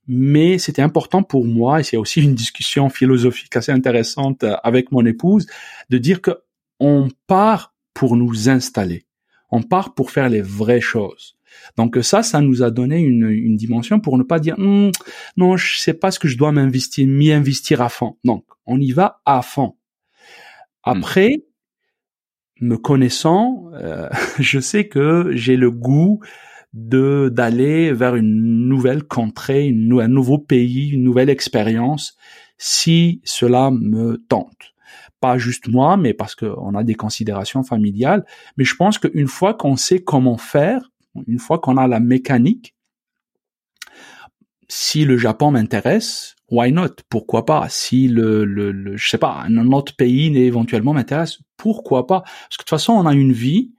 [0.09, 4.93] Mais c'était important pour moi, et c'est aussi une discussion philosophique assez intéressante euh, avec
[4.93, 5.47] mon épouse,
[5.91, 6.33] de dire que
[6.81, 9.07] on part pour nous installer.
[9.51, 11.37] On part pour faire les vraies choses.
[11.77, 14.91] Donc ça, ça nous a donné une, une dimension pour ne pas dire hm,
[15.37, 18.17] non, je sais pas ce que je dois m'investir, m'y investir à fond.
[18.25, 19.77] Donc on y va à fond.
[20.83, 21.45] Après,
[22.63, 24.09] me connaissant, euh,
[24.39, 26.21] je sais que j'ai le goût
[26.73, 32.17] de d'aller vers une nouvelle contrée, un nouveau pays, une nouvelle expérience,
[32.57, 34.73] si cela me tente.
[35.21, 38.25] Pas juste moi, mais parce qu'on a des considérations familiales.
[38.57, 40.91] Mais je pense qu'une fois qu'on sait comment faire,
[41.27, 42.75] une fois qu'on a la mécanique,
[44.69, 46.91] si le Japon m'intéresse, why not?
[47.09, 47.67] Pourquoi pas?
[47.69, 52.21] Si le, le, le, je sais pas, un autre pays éventuellement m'intéresse, pourquoi pas?
[52.21, 53.73] Parce que de toute façon, on a une vie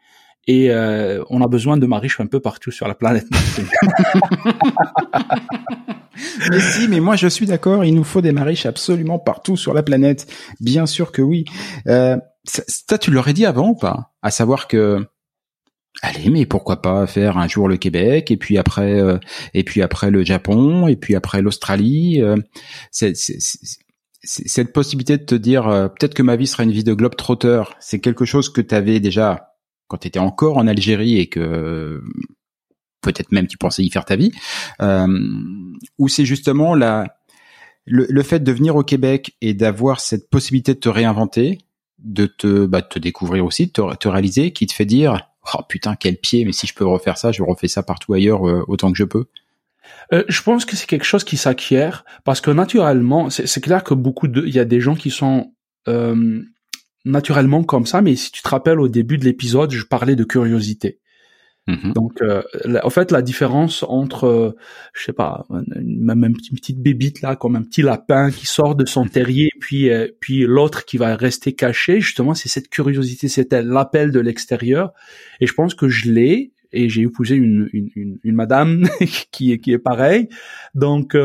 [0.48, 3.28] et euh, on a besoin de mariches un peu partout sur la planète.
[6.50, 9.74] mais si, mais moi je suis d'accord, il nous faut des mariches absolument partout sur
[9.74, 10.28] la planète.
[10.60, 11.46] Bien sûr que oui.
[11.88, 14.12] Euh, ça, tu l'aurais dit avant ou pas?
[14.22, 15.08] À savoir que
[16.02, 19.20] Allez, mais pourquoi pas faire un jour le Québec et puis après euh,
[19.54, 22.22] et puis après le Japon et puis après l'Australie.
[22.22, 22.38] Euh,
[24.26, 27.16] cette possibilité de te dire euh, peut-être que ma vie sera une vie de globe
[27.16, 29.56] trotteur, c'est quelque chose que tu avais déjà
[29.88, 32.02] quand tu étais encore en Algérie et que
[33.02, 34.32] peut-être même tu pensais y faire ta vie,
[36.00, 37.18] ou c'est justement la
[37.86, 41.60] le, le, fait de venir au Québec et d'avoir cette possibilité de te réinventer,
[42.00, 45.62] de te, bah, te découvrir aussi, de te, te réaliser, qui te fait dire oh
[45.68, 48.64] putain quel pied, mais si je peux refaire ça, je refais ça partout ailleurs euh,
[48.68, 49.26] autant que je peux.
[50.12, 53.94] Euh, je pense que c'est quelque chose qui s'acquiert parce que naturellement, c'est clair que
[53.94, 55.54] beaucoup de, il y a des gens qui sont
[55.88, 56.42] euh,
[57.06, 60.24] naturellement comme ça, mais si tu te rappelles au début de l'épisode, je parlais de
[60.24, 61.00] curiosité.
[61.68, 61.94] Mm-hmm.
[61.94, 62.42] Donc, euh,
[62.84, 64.56] en fait, la différence entre, euh,
[64.94, 68.86] je sais pas, même une petite bébite là, comme un petit lapin qui sort de
[68.86, 73.54] son terrier, puis euh, puis l'autre qui va rester caché, justement, c'est cette curiosité, c'est
[73.54, 74.92] l'appel de l'extérieur.
[75.40, 78.86] Et je pense que je l'ai, et j'ai épousé une, une, une, une, madame
[79.32, 80.28] qui est qui est pareille.
[80.76, 81.16] Donc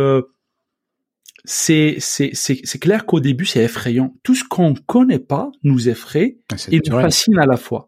[1.45, 4.14] c'est c'est c'est clair qu'au début c'est effrayant.
[4.22, 7.88] Tout ce qu'on connaît pas nous effraie ah, et nous fascine à la fois.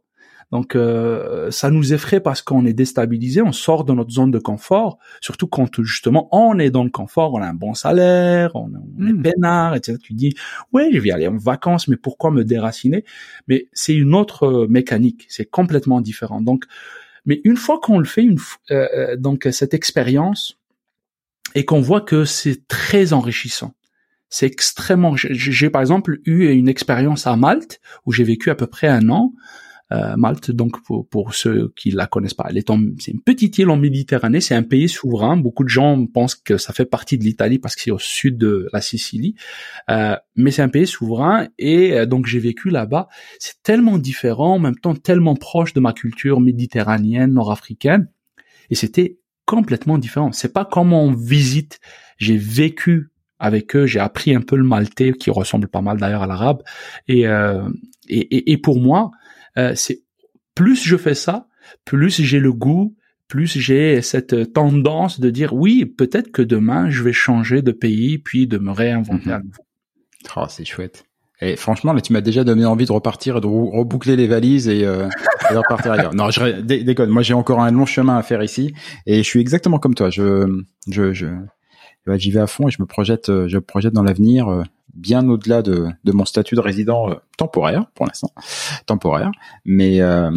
[0.53, 0.77] Donc
[1.51, 5.47] ça nous effraie parce qu'on est déstabilisé, on sort de notre zone de confort, surtout
[5.47, 9.23] quand justement on est dans le confort, on a un bon salaire, on, est mmh.
[9.23, 9.97] peinard, etc.
[10.03, 10.35] Tu dis
[10.73, 13.05] ouais je vais aller en vacances, mais pourquoi me déraciner?
[13.47, 16.41] Mais c'est une autre mécanique, c'est complètement différent.
[16.41, 16.65] Donc
[17.27, 18.39] Mais une fois qu'on le fait, une,
[18.73, 20.61] euh, donc cette expérience,
[21.55, 23.75] et qu'on voit que c'est très enrichissant.
[24.29, 25.17] C'est extrêmement.
[25.17, 29.09] J'ai par exemple eu une expérience à Malte où j'ai vécu à peu près un
[29.09, 29.33] an
[29.93, 33.59] euh, Malte, donc pour, pour ceux qui la connaissent pas, elle est c'est une petite
[33.59, 35.37] île en Méditerranée, c'est un pays souverain.
[35.37, 38.39] Beaucoup de gens pensent que ça fait partie de l'Italie parce que c'est au sud
[38.39, 39.35] de la Sicile,
[39.91, 43.09] euh, mais c'est un pays souverain et euh, donc j'ai vécu là-bas.
[43.39, 48.09] C'est tellement différent, en même temps tellement proche de ma culture méditerranéenne, nord-africaine,
[48.71, 50.31] et c'était complètement différent.
[50.31, 51.81] C'est pas comme on visite.
[52.19, 53.11] J'ai vécu
[53.41, 56.63] avec eux, j'ai appris un peu le maltais qui ressemble pas mal d'ailleurs à l'arabe,
[57.09, 57.69] et, euh,
[58.09, 59.11] et, et, et pour moi
[59.59, 60.03] euh, c'est
[60.55, 61.49] plus je fais ça,
[61.85, 62.97] plus j'ai le goût,
[63.29, 68.19] plus j'ai cette tendance de dire oui, peut-être que demain je vais changer de pays
[68.19, 69.33] puis de me réinventer mhm.
[69.33, 69.65] à nouveau.
[70.37, 71.05] Oh, c'est chouette.
[71.43, 74.69] Et franchement, là, tu m'as déjà donné envie de repartir et de reboucler les valises
[74.69, 75.09] et, euh,
[75.51, 76.15] de repartir ailleurs.
[76.15, 77.09] Non, je déconne.
[77.09, 78.75] Moi, j'ai encore un long chemin à faire ici
[79.07, 80.11] et je suis exactement comme toi.
[80.11, 81.29] Je, je, je,
[82.19, 84.49] j'y vais à fond et je me projette, je projette dans l'avenir.
[84.49, 84.63] Euh,
[84.95, 88.33] bien au-delà de, de, mon statut de résident euh, temporaire pour l'instant,
[88.87, 89.31] temporaire.
[89.65, 90.31] Mais euh,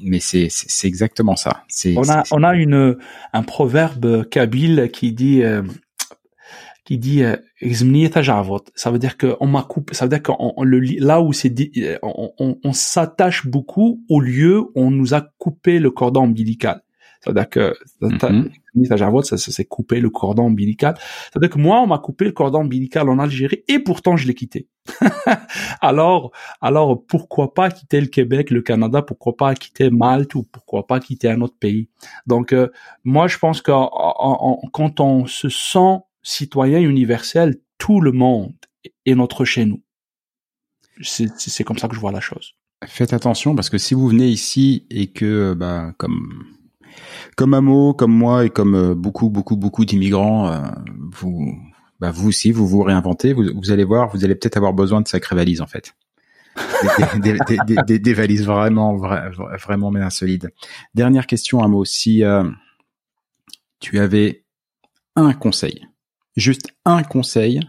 [0.00, 1.64] mais c'est c'est exactement ça.
[1.68, 2.96] C'est on a on a une
[3.32, 5.62] un proverbe kabyle qui dit euh,
[6.84, 7.22] qui dit
[8.74, 11.52] ça veut dire que on m'a coupé ça veut dire qu'on le là où c'est
[12.02, 16.82] on, on, on s'attache beaucoup au lieu où on nous a coupé le cordon ombilical
[17.26, 19.24] c'est-à-dire que mm-hmm.
[19.24, 20.94] ça, ça s'est coupé le cordon ombilical.
[21.24, 24.34] C'est-à-dire que moi, on m'a coupé le cordon ombilical en Algérie et pourtant je l'ai
[24.34, 24.68] quitté.
[25.80, 30.86] alors, alors pourquoi pas quitter le Québec, le Canada, pourquoi pas quitter Malte ou pourquoi
[30.86, 31.88] pas quitter un autre pays?
[32.26, 32.68] Donc, euh,
[33.02, 38.54] moi, je pense que quand on se sent citoyen universel, tout le monde
[39.04, 39.82] est notre chez nous.
[41.02, 42.54] C'est comme ça que je vois la chose.
[42.86, 46.44] Faites attention parce que si vous venez ici et que, bah, comme
[47.36, 50.60] comme Amo, comme moi et comme euh, beaucoup, beaucoup, beaucoup d'immigrants, euh,
[51.12, 51.54] vous,
[52.00, 53.32] bah vous aussi, vous vous réinventez.
[53.32, 55.94] Vous, allez voir, vous allez peut-être avoir besoin de sacrées valises en fait.
[57.18, 60.50] des, valises vraiment, vraiment bien solides.
[60.94, 61.84] Dernière question, Amo.
[61.84, 62.44] Si euh,
[63.80, 64.44] tu avais
[65.16, 65.86] un conseil,
[66.36, 67.60] juste un conseil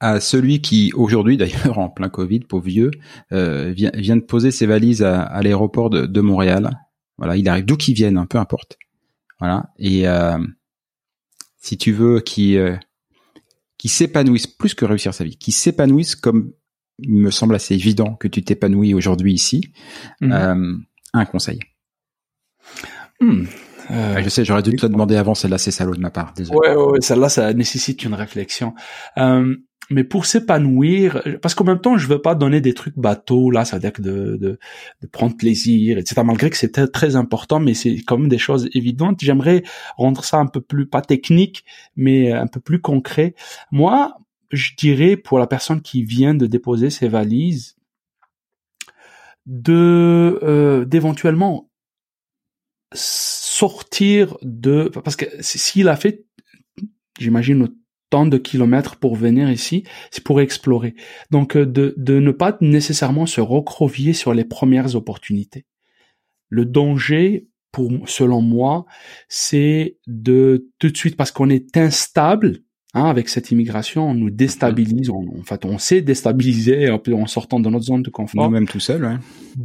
[0.00, 2.90] à celui qui aujourd'hui d'ailleurs en plein Covid, pauvre vieux,
[3.30, 6.70] vient, vient de poser ses valises à, l'aéroport de, Montréal
[7.18, 8.78] voilà, il arrive d'où qu'il vienne, hein, peu importe.
[9.40, 9.70] Voilà.
[9.78, 10.38] Et euh,
[11.58, 12.76] si tu veux, qui euh,
[13.76, 16.52] qui s'épanouisse plus que réussir sa vie, qui s'épanouisse comme
[16.98, 19.72] il me semble assez évident que tu t'épanouis aujourd'hui ici.
[20.20, 20.32] Mhm.
[20.32, 20.76] Euh,
[21.14, 21.60] un conseil.
[23.20, 23.44] Hmm.
[23.90, 26.34] Euh, je sais, j'aurais dû te le demander avant, celle-là, c'est salaud de ma part.
[26.34, 26.58] Désolé.
[26.58, 28.74] Ouais, ouais, celle-là, ça nécessite une réflexion.
[29.16, 29.56] Euh,
[29.90, 33.64] mais pour s'épanouir, parce qu'en même temps, je veux pas donner des trucs bateaux, là,
[33.64, 34.58] ça veut dire que de, de,
[35.00, 36.22] de prendre plaisir, etc.
[36.24, 39.18] Malgré que c'était très important, mais c'est quand même des choses évidentes.
[39.20, 39.62] J'aimerais
[39.96, 41.64] rendre ça un peu plus, pas technique,
[41.96, 43.34] mais un peu plus concret.
[43.72, 44.14] Moi,
[44.50, 47.76] je dirais pour la personne qui vient de déposer ses valises,
[49.46, 51.70] de euh, d'éventuellement
[52.92, 56.26] sortir de parce que s'il a fait
[57.18, 57.68] j'imagine
[58.10, 60.94] tant de kilomètres pour venir ici, c'est pour explorer.
[61.30, 65.66] Donc euh, de, de ne pas nécessairement se recrovier sur les premières opportunités.
[66.48, 68.86] Le danger, pour selon moi,
[69.28, 72.60] c'est de tout de suite parce qu'on est instable
[72.94, 75.10] Hein, avec cette immigration, on nous déstabilise.
[75.10, 78.46] On, en fait, on s'est déstabilisé en sortant de notre zone de confort.
[78.46, 79.16] Nous-mêmes tout seul, ouais.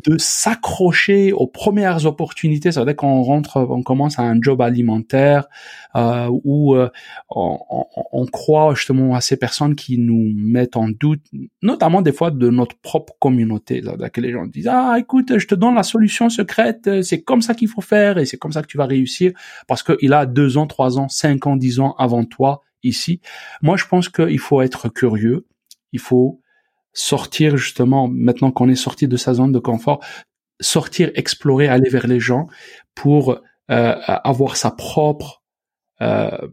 [0.06, 2.74] De s'accrocher aux premières opportunités.
[2.74, 5.46] Ça veut dire qu'on rentre, on commence à un job alimentaire
[5.96, 6.90] euh, où euh,
[7.30, 11.22] on, on, on, croit justement à ces personnes qui nous mettent en doute,
[11.62, 13.82] notamment des fois de notre propre communauté.
[13.86, 17.02] Ça veut dire que les gens disent ah écoute, je te donne la solution secrète,
[17.04, 19.32] c'est comme ça qu'il faut faire et c'est comme ça que tu vas réussir
[19.66, 23.22] parce qu'il a deux ans, trois ans, cinq ans, dix ans avant toi ici.
[23.62, 25.48] Moi, je pense qu'il faut être curieux.
[25.92, 26.42] Il faut
[26.94, 30.04] sortir justement, maintenant qu'on est sorti de sa zone de confort,
[30.60, 32.48] sortir, explorer, aller vers les gens
[32.96, 33.40] pour
[33.72, 35.44] euh, avoir sa propre
[36.02, 36.48] euh,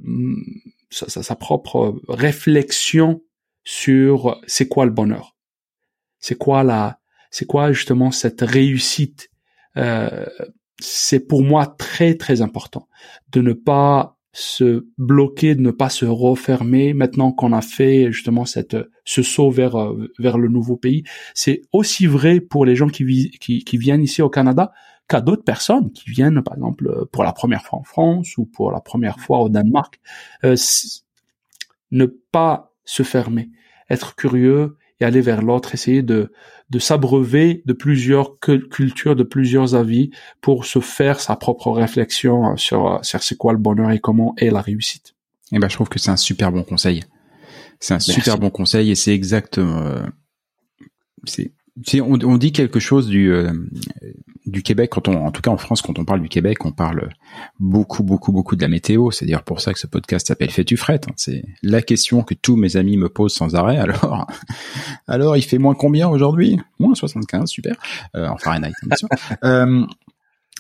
[0.91, 3.22] sa, propre réflexion
[3.64, 5.37] sur c'est quoi le bonheur,
[6.18, 6.99] c'est quoi la,
[7.31, 9.31] c'est quoi justement cette réussite.
[9.76, 10.26] Euh,
[10.81, 12.89] c'est pour moi très très important
[13.33, 18.45] de ne pas se bloquer, de ne pas se refermer maintenant qu'on a fait justement
[18.45, 19.76] cette ce saut vers
[20.18, 21.05] vers le nouveau pays.
[21.35, 24.72] C'est aussi vrai pour les gens qui, qui, qui viennent ici au Canada
[25.09, 28.70] qu'à d'autres personnes qui viennent par exemple pour la première fois en France ou pour
[28.70, 30.01] la première fois au Danemark.
[30.45, 30.57] Euh,
[31.91, 33.51] ne pas se fermer,
[33.89, 36.32] être curieux et aller vers l'autre, essayer de,
[36.70, 43.01] de s'abreuver de plusieurs cultures, de plusieurs avis pour se faire sa propre réflexion sur,
[43.03, 45.14] sur c'est quoi le bonheur et comment est la réussite.
[45.53, 47.03] Et eh ben, je trouve que c'est un super bon conseil.
[47.80, 50.07] C'est un super bon conseil et c'est exactement, euh,
[51.24, 51.53] c'est
[51.94, 53.52] on, on, dit quelque chose du euh,
[54.46, 56.72] du Québec quand on, en tout cas en France, quand on parle du Québec, on
[56.72, 57.10] parle
[57.58, 59.10] beaucoup, beaucoup, beaucoup de la météo.
[59.10, 61.08] C'est dire pour ça que ce podcast s'appelle Fais-tu frette.
[61.08, 61.14] Hein.
[61.16, 63.78] C'est la question que tous mes amis me posent sans arrêt.
[63.90, 64.26] Alors,
[65.06, 66.58] alors il fait moins combien aujourd'hui?
[66.78, 67.76] Moins 75, super.
[68.16, 69.08] Euh, en Fahrenheit, bien sûr.
[69.44, 69.86] euh,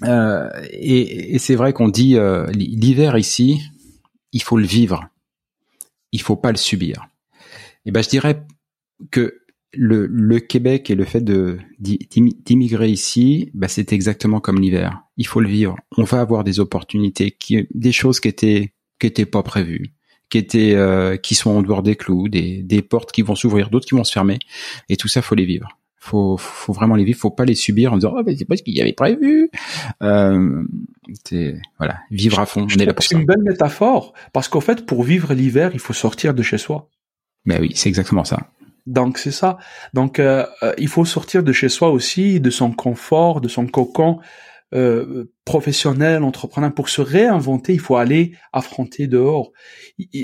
[0.04, 3.60] euh, et, et c'est vrai qu'on dit euh, l'hiver ici,
[4.32, 5.08] il faut le vivre.
[6.12, 7.06] Il faut pas le subir.
[7.84, 8.44] Et ben je dirais
[9.10, 9.39] que
[9.72, 15.02] le, le Québec et le fait de d'immigrer ici, bah, c'est exactement comme l'hiver.
[15.16, 15.76] Il faut le vivre.
[15.96, 19.94] On va avoir des opportunités, qui, des choses qui étaient qui étaient pas prévues,
[20.28, 23.70] qui étaient euh, qui sont en dehors des clous, des, des portes qui vont s'ouvrir,
[23.70, 24.38] d'autres qui vont se fermer,
[24.88, 25.78] et tout ça faut les vivre.
[25.96, 27.18] Faut faut vraiment les vivre.
[27.18, 29.50] Faut pas les subir en disant oh mais c'est pas ce qu'il y avait prévu.
[30.02, 30.64] Euh,
[31.24, 32.66] c'est voilà vivre à fond.
[32.68, 35.80] on est là pour C'est une belle métaphore parce qu'en fait pour vivre l'hiver il
[35.80, 36.88] faut sortir de chez soi.
[37.46, 38.50] Ben oui c'est exactement ça.
[38.86, 39.58] Donc c'est ça.
[39.94, 43.66] Donc euh, euh, il faut sortir de chez soi aussi, de son confort, de son
[43.66, 44.20] cocon
[44.72, 46.72] euh, professionnel, entrepreneur.
[46.72, 49.52] Pour se réinventer, il faut aller affronter dehors.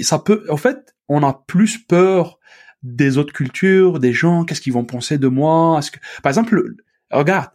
[0.02, 2.38] Ça peut, en fait, on a plus peur
[2.82, 4.44] des autres cultures, des gens.
[4.44, 5.80] Qu'est-ce qu'ils vont penser de moi?
[6.22, 6.74] Par exemple,
[7.10, 7.50] regarde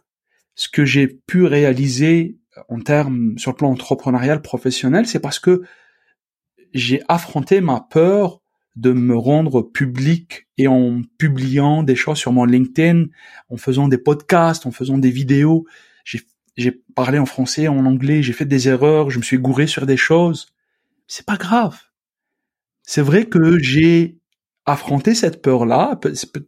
[0.54, 2.38] ce que j'ai pu réaliser
[2.68, 5.62] en termes sur le plan entrepreneurial professionnel, c'est parce que
[6.74, 8.41] j'ai affronté ma peur
[8.76, 13.06] de me rendre public et en publiant des choses sur mon LinkedIn,
[13.50, 15.66] en faisant des podcasts, en faisant des vidéos.
[16.56, 19.86] J'ai parlé en français, en anglais, j'ai fait des erreurs, je me suis gouré sur
[19.86, 20.48] des choses.
[21.06, 21.78] C'est pas grave.
[22.82, 24.18] C'est vrai que j'ai
[24.66, 25.98] affronté cette peur-là.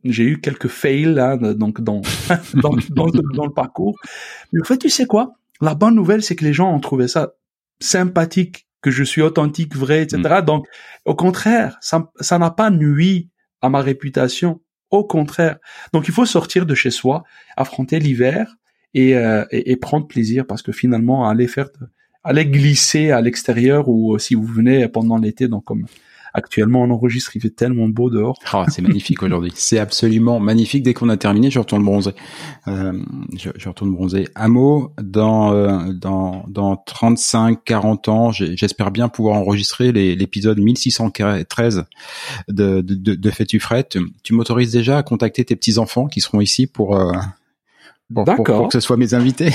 [0.04, 2.02] J'ai eu quelques fails là, donc dans
[2.54, 3.98] dans, dans, dans, le parcours.
[4.52, 5.34] Mais en fait, tu sais quoi?
[5.60, 7.34] La bonne nouvelle, c'est que les gens ont trouvé ça
[7.80, 10.40] sympathique que je suis authentique, vrai, etc.
[10.42, 10.44] Mm.
[10.44, 10.66] Donc,
[11.06, 13.30] au contraire, ça, ça n'a pas nuit
[13.62, 14.60] à ma réputation.
[14.90, 15.56] Au contraire.
[15.94, 17.24] Donc, il faut sortir de chez soi,
[17.56, 18.56] affronter l'hiver
[18.92, 21.68] et, euh, et, prendre plaisir parce que finalement, aller faire,
[22.22, 25.86] aller glisser à l'extérieur ou si vous venez pendant l'été, donc comme
[26.34, 28.38] Actuellement, on enregistre, il fait tellement beau dehors.
[28.52, 29.52] Ah, c'est magnifique aujourd'hui.
[29.56, 30.82] C'est absolument magnifique.
[30.82, 32.12] Dès qu'on a terminé, je retourne bronzer.
[32.66, 32.92] Euh,
[33.36, 34.28] je, je, retourne bronzer.
[34.34, 41.84] Hameau, dans euh, dans dans 35 40 ans, j'espère bien pouvoir enregistrer l'épisode 1613
[42.48, 43.60] de de, de, de Fais-tu
[44.22, 47.12] Tu m'autorises déjà à contacter tes petits enfants qui seront ici pour euh,
[48.12, 49.50] pour, pour, que ce soit mes invités.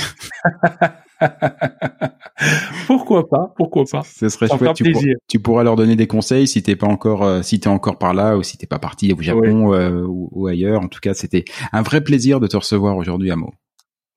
[2.87, 4.75] pourquoi pas Pourquoi pas Ce serait chouette.
[4.75, 7.97] Tu, tu, pourras leur donner des conseils si t'es pas encore, euh, si t'es encore
[7.97, 10.81] par là ou si t'es pas parti au Japon euh, ou, ailleurs.
[10.81, 13.53] En tout cas, c'était un vrai plaisir de te recevoir aujourd'hui, Amo.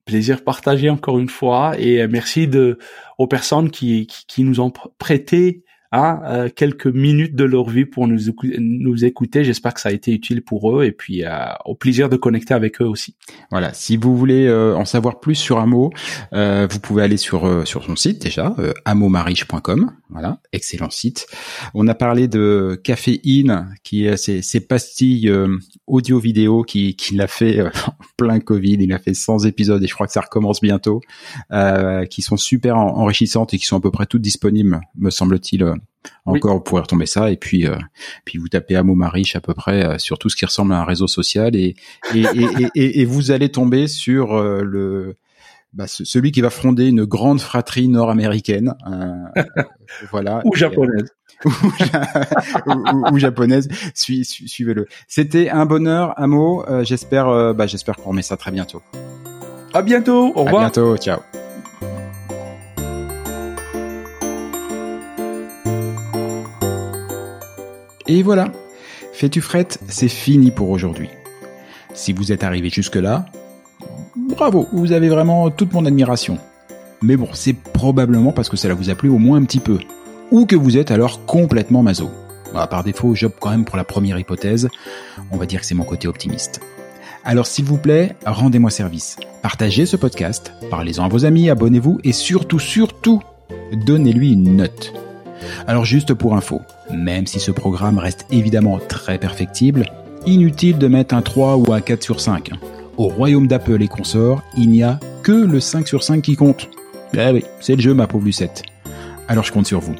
[0.04, 2.78] Plaisir partagé encore une fois et merci de
[3.18, 5.62] aux personnes qui, qui, qui nous ont prêté
[5.94, 8.18] Hein, euh, quelques minutes de leur vie pour nous,
[8.58, 9.44] nous écouter.
[9.44, 11.28] J'espère que ça a été utile pour eux et puis euh,
[11.66, 13.14] au plaisir de connecter avec eux aussi.
[13.50, 15.92] Voilà, si vous voulez euh, en savoir plus sur Amo,
[16.32, 19.92] vous pouvez aller sur sur son site déjà, amomariche.com.
[20.08, 21.26] Voilà, excellent site.
[21.74, 25.30] On a parlé de caféine, qui est ces, ces pastilles
[25.86, 28.78] audio-vidéo qui, qui l'a fait en plein Covid.
[28.80, 31.00] Il a fait 100 épisodes et je crois que ça recommence bientôt,
[32.08, 35.64] qui sont super enrichissantes et qui sont à peu près toutes disponibles, me semble-t-il,
[36.24, 37.76] encore, vous pourrez retomber ça et puis euh,
[38.24, 40.80] puis vous tapez Amo Mariche à peu près euh, sur tout ce qui ressemble à
[40.80, 41.74] un réseau social et
[42.14, 42.24] et,
[42.74, 45.16] et, et, vous allez tomber sur euh, le
[45.72, 48.74] bah, celui qui va fonder une grande fratrie nord-américaine,
[50.10, 51.08] voilà, ou japonaise.
[53.10, 54.86] ou, japonaise, suivez-le.
[55.08, 56.62] C'était un bonheur, Amo.
[56.82, 58.82] j'espère, bah, j'espère qu'on remet ça très bientôt.
[59.72, 60.30] À bientôt.
[60.36, 60.62] Au revoir.
[60.62, 60.96] À bientôt.
[60.98, 61.20] Ciao.
[68.12, 68.52] Et voilà,
[69.14, 71.08] fais-tu frette, c'est fini pour aujourd'hui.
[71.94, 73.24] Si vous êtes arrivé jusque-là,
[74.36, 76.36] bravo, vous avez vraiment toute mon admiration.
[77.00, 79.78] Mais bon, c'est probablement parce que cela vous a plu au moins un petit peu.
[80.30, 82.10] Ou que vous êtes alors complètement maso.
[82.52, 84.68] Bah, par défaut, j'opte quand même pour la première hypothèse.
[85.30, 86.60] On va dire que c'est mon côté optimiste.
[87.24, 89.16] Alors s'il vous plaît, rendez-moi service.
[89.40, 93.22] Partagez ce podcast, parlez-en à vos amis, abonnez-vous et surtout, surtout,
[93.72, 94.92] donnez-lui une note.
[95.66, 96.60] Alors juste pour info,
[96.92, 99.86] même si ce programme reste évidemment très perfectible,
[100.26, 102.50] inutile de mettre un 3 ou un 4 sur 5.
[102.96, 106.68] Au royaume d'Apple et consorts, il n'y a que le 5 sur 5 qui compte.
[107.14, 108.62] Eh oui, c'est le jeu ma pauvre Lucette.
[109.28, 109.94] Alors je compte sur vous.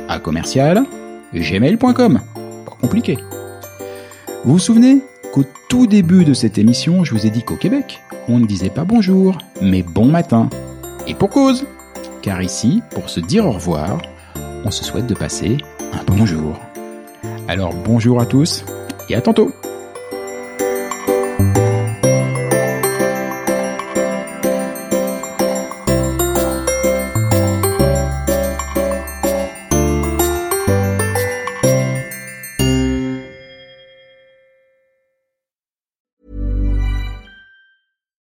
[0.09, 0.85] à commercial
[1.35, 2.21] gmail.com.
[2.65, 3.19] Pas compliqué.
[4.45, 5.01] Vous vous souvenez
[5.33, 8.71] qu'au tout début de cette émission, je vous ai dit qu'au Québec, on ne disait
[8.71, 10.49] pas bonjour, mais bon matin.
[11.07, 11.67] Et pour cause
[12.23, 13.99] Car ici, pour se dire au revoir,
[14.65, 15.59] on se souhaite de passer
[15.93, 16.59] un bonjour.
[17.47, 18.65] Alors bonjour à tous
[19.09, 19.53] et à tantôt